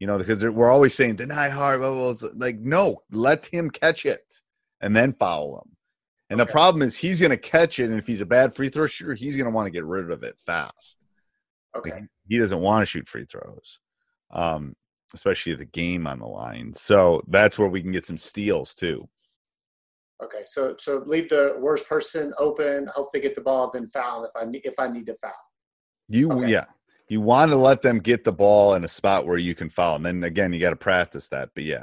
You 0.00 0.06
know 0.06 0.18
because 0.18 0.44
we're 0.44 0.70
always 0.70 0.94
saying 0.94 1.16
deny 1.16 1.48
hard 1.48 1.80
blah, 1.80 1.92
blah, 1.92 2.12
blah. 2.14 2.28
Like 2.34 2.58
no 2.58 3.02
let 3.10 3.46
him 3.46 3.70
catch 3.70 4.06
it 4.06 4.40
and 4.80 4.96
then 4.96 5.12
foul 5.12 5.58
him 5.58 5.76
and 6.30 6.40
the 6.40 6.46
problem 6.46 6.82
is 6.82 6.96
he's 6.96 7.20
going 7.20 7.30
to 7.30 7.36
catch 7.36 7.78
it 7.78 7.90
and 7.90 7.98
if 7.98 8.06
he's 8.06 8.20
a 8.20 8.26
bad 8.26 8.54
free 8.54 8.68
throw 8.68 8.86
shooter 8.86 9.14
he's 9.14 9.36
going 9.36 9.46
to 9.46 9.54
want 9.54 9.66
to 9.66 9.70
get 9.70 9.84
rid 9.84 10.10
of 10.10 10.22
it 10.22 10.36
fast 10.38 10.98
Okay. 11.76 11.90
Like, 11.90 12.04
he 12.28 12.38
doesn't 12.38 12.60
want 12.60 12.82
to 12.82 12.86
shoot 12.86 13.08
free 13.08 13.24
throws 13.24 13.80
um 14.30 14.74
especially 15.12 15.54
the 15.54 15.64
game 15.64 16.06
on 16.06 16.18
the 16.18 16.26
line 16.26 16.72
so 16.74 17.22
that's 17.28 17.58
where 17.58 17.68
we 17.68 17.82
can 17.82 17.92
get 17.92 18.06
some 18.06 18.18
steals 18.18 18.74
too 18.74 19.08
Okay. 20.22 20.42
So 20.44 20.76
so 20.78 21.02
leave 21.06 21.28
the 21.28 21.56
worst 21.58 21.88
person 21.88 22.32
open. 22.38 22.88
Hope 22.94 23.12
they 23.12 23.20
get 23.20 23.34
the 23.34 23.40
ball, 23.40 23.70
then 23.70 23.86
foul 23.86 24.24
if 24.24 24.30
I 24.36 24.44
need 24.44 24.62
if 24.64 24.74
I 24.78 24.88
need 24.88 25.06
to 25.06 25.14
foul. 25.14 25.32
You 26.08 26.32
Okay. 26.32 26.50
yeah. 26.50 26.64
You 27.08 27.20
want 27.20 27.50
to 27.50 27.56
let 27.56 27.82
them 27.82 27.98
get 27.98 28.24
the 28.24 28.32
ball 28.32 28.74
in 28.74 28.84
a 28.84 28.88
spot 28.88 29.26
where 29.26 29.38
you 29.38 29.54
can 29.54 29.68
foul. 29.68 29.96
And 29.96 30.06
then 30.06 30.24
again, 30.24 30.52
you 30.52 30.60
got 30.60 30.70
to 30.70 30.76
practice 30.76 31.28
that. 31.28 31.50
But 31.54 31.64
yeah. 31.64 31.82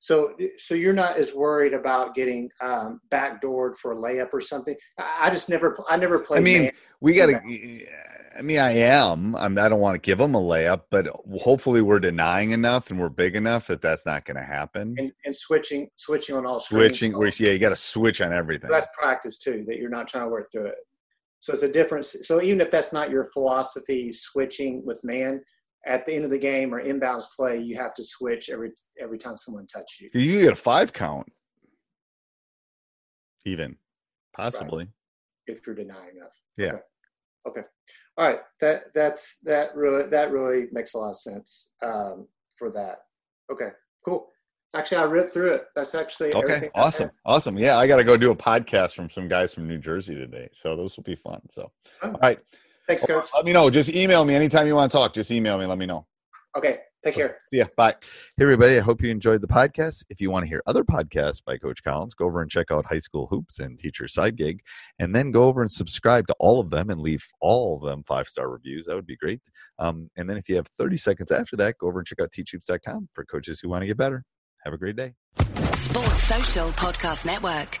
So 0.00 0.34
so 0.56 0.74
you're 0.74 0.94
not 0.94 1.16
as 1.16 1.34
worried 1.34 1.74
about 1.74 2.14
getting 2.14 2.48
um, 2.62 3.00
backdoored 3.10 3.76
for 3.76 3.92
a 3.92 3.96
layup 3.96 4.32
or 4.32 4.40
something. 4.40 4.74
I, 4.98 5.28
just 5.30 5.50
never 5.50 5.76
I 5.90 5.96
never 5.96 6.18
played. 6.18 6.38
I 6.38 6.42
mean, 6.42 6.62
man. 6.62 6.72
we 7.00 7.14
got 7.14 7.26
to 7.26 7.40
I 8.38 8.42
mean, 8.42 8.58
I 8.58 8.70
am. 8.70 9.34
I'm 9.36 9.58
I 9.58 9.68
don't 9.68 9.80
want 9.80 9.96
to 9.96 10.00
give 10.00 10.18
them 10.18 10.34
a 10.34 10.40
layup, 10.40 10.84
but 10.90 11.08
hopefully 11.40 11.82
we're 11.82 12.00
denying 12.00 12.52
enough 12.52 12.90
and 12.90 12.98
we're 12.98 13.08
big 13.08 13.36
enough 13.36 13.66
that 13.66 13.82
that's 13.82 14.06
not 14.06 14.24
going 14.24 14.36
to 14.36 14.42
happen. 14.42 14.94
and, 14.98 15.12
and 15.26 15.36
switching 15.36 15.88
switching 15.96 16.36
on 16.36 16.46
all 16.46 16.60
screens. 16.60 16.98
Switching, 16.98 17.18
where 17.18 17.30
yeah, 17.38 17.50
you 17.50 17.58
got 17.58 17.70
to 17.70 17.76
switch 17.76 18.20
on 18.20 18.32
everything. 18.32 18.70
that's 18.70 18.88
practice 18.98 19.36
too 19.36 19.64
that 19.66 19.76
you're 19.76 19.90
not 19.90 20.08
trying 20.08 20.24
to 20.24 20.30
work 20.30 20.50
through 20.50 20.66
it 20.66 20.76
so 21.40 21.52
it's 21.52 21.62
a 21.62 21.72
difference 21.72 22.14
so 22.22 22.40
even 22.42 22.60
if 22.60 22.70
that's 22.70 22.92
not 22.92 23.10
your 23.10 23.24
philosophy 23.32 24.12
switching 24.12 24.84
with 24.84 25.02
man 25.02 25.40
at 25.86 26.04
the 26.04 26.12
end 26.12 26.24
of 26.24 26.30
the 26.30 26.38
game 26.38 26.74
or 26.74 26.82
inbounds 26.82 27.24
play 27.34 27.58
you 27.58 27.76
have 27.76 27.94
to 27.94 28.04
switch 28.04 28.50
every 28.50 28.70
every 29.00 29.18
time 29.18 29.36
someone 29.36 29.66
touches 29.66 30.00
you. 30.00 30.20
You 30.20 30.42
get 30.42 30.52
a 30.52 30.56
five 30.56 30.92
count, 30.92 31.26
even. 33.44 33.76
Possibly. 34.36 34.86
if 35.46 35.66
you're 35.66 35.74
denying 35.74 36.16
enough. 36.16 36.32
Yeah. 36.56 36.74
okay, 37.46 37.60
okay. 37.60 37.60
all 38.16 38.28
right. 38.28 38.38
That 38.60 38.84
that's 38.94 39.38
that 39.42 39.74
really 39.74 40.08
that 40.08 40.30
really 40.30 40.66
makes 40.72 40.94
a 40.94 40.98
lot 40.98 41.10
of 41.10 41.18
sense 41.18 41.72
um, 41.82 42.28
for 42.56 42.70
that. 42.72 42.98
Okay. 43.52 43.70
Cool 44.04 44.28
actually 44.74 44.98
i 44.98 45.02
ripped 45.02 45.32
through 45.32 45.52
it 45.52 45.64
that's 45.74 45.94
actually 45.94 46.32
Okay, 46.34 46.70
awesome, 46.74 47.10
awesome. 47.24 47.58
Yeah, 47.58 47.76
I 47.78 47.86
got 47.86 47.96
to 47.96 48.04
go 48.04 48.16
do 48.16 48.30
a 48.30 48.36
podcast 48.36 48.94
from 48.94 49.10
some 49.10 49.28
guys 49.28 49.52
from 49.54 49.66
New 49.66 49.78
Jersey 49.78 50.14
today, 50.14 50.48
so 50.52 50.76
those 50.76 50.96
will 50.96 51.04
be 51.04 51.16
fun. 51.16 51.40
So, 51.50 51.70
Oh. 52.02 52.08
all 52.10 52.18
right, 52.22 52.38
thanks 52.86 53.04
coach 53.04 53.28
let 53.34 53.44
me 53.44 53.52
know. 53.52 53.68
Just 53.70 53.90
email 53.90 54.24
me 54.24 54.34
anytime 54.34 54.66
you 54.66 54.74
want 54.74 54.90
to 54.92 54.96
talk. 54.98 55.12
Just 55.12 55.30
email 55.30 55.58
me. 55.58 55.66
Let 55.66 55.78
me 55.78 55.86
know. 55.86 56.06
okay 56.56 56.80
take 57.02 57.14
care 57.14 57.38
See 57.46 57.56
ya. 57.58 57.64
Bye. 57.78 57.94
Hey, 58.36 58.42
everybody. 58.44 58.76
I 58.76 58.80
hope 58.80 59.00
you 59.02 59.08
enjoyed 59.10 59.40
the 59.40 59.46
podcast. 59.48 60.04
If 60.10 60.20
you 60.20 60.30
want 60.30 60.44
to 60.44 60.48
hear 60.48 60.62
other 60.66 60.84
podcasts 60.84 61.42
by 61.42 61.56
Coach 61.56 61.82
Collins, 61.82 62.12
go 62.12 62.26
over 62.26 62.42
and 62.42 62.50
check 62.50 62.70
out 62.70 62.84
High 62.84 62.98
School 62.98 63.26
Hoops 63.28 63.58
and 63.58 63.78
Teacher 63.78 64.06
Side 64.06 64.36
Gig, 64.36 64.60
and 64.98 65.14
then 65.14 65.30
go 65.30 65.44
over 65.44 65.62
and 65.62 65.72
subscribe 65.72 66.26
to 66.26 66.34
all 66.38 66.60
of 66.60 66.68
them 66.68 66.90
and 66.90 67.00
leave 67.00 67.24
all 67.40 67.76
of 67.76 67.82
them 67.88 68.04
five 68.06 68.28
star 68.28 68.50
reviews. 68.50 68.84
That 68.86 68.96
would 68.96 69.06
be 69.06 69.16
great. 69.16 69.40
Um, 69.78 70.10
and 70.16 70.28
then 70.28 70.36
if 70.36 70.46
you 70.48 70.56
have 70.56 70.66
30 70.78 70.96
seconds 70.98 71.32
after 71.32 71.56
that, 71.56 71.78
go 71.78 71.86
over 71.86 72.00
and 72.00 72.06
check 72.06 72.20
out 72.20 72.32
teachhoops.com 72.32 73.08
for 73.14 73.24
coaches 73.24 73.60
who 73.60 73.70
want 73.70 73.82
to 73.82 73.86
get 73.86 73.96
better. 73.96 74.22
Have 74.64 74.74
a 74.74 74.78
great 74.78 74.96
day. 74.96 75.14
Sports 75.36 76.22
Social 76.24 76.68
Podcast 76.70 77.26
Network. 77.26 77.80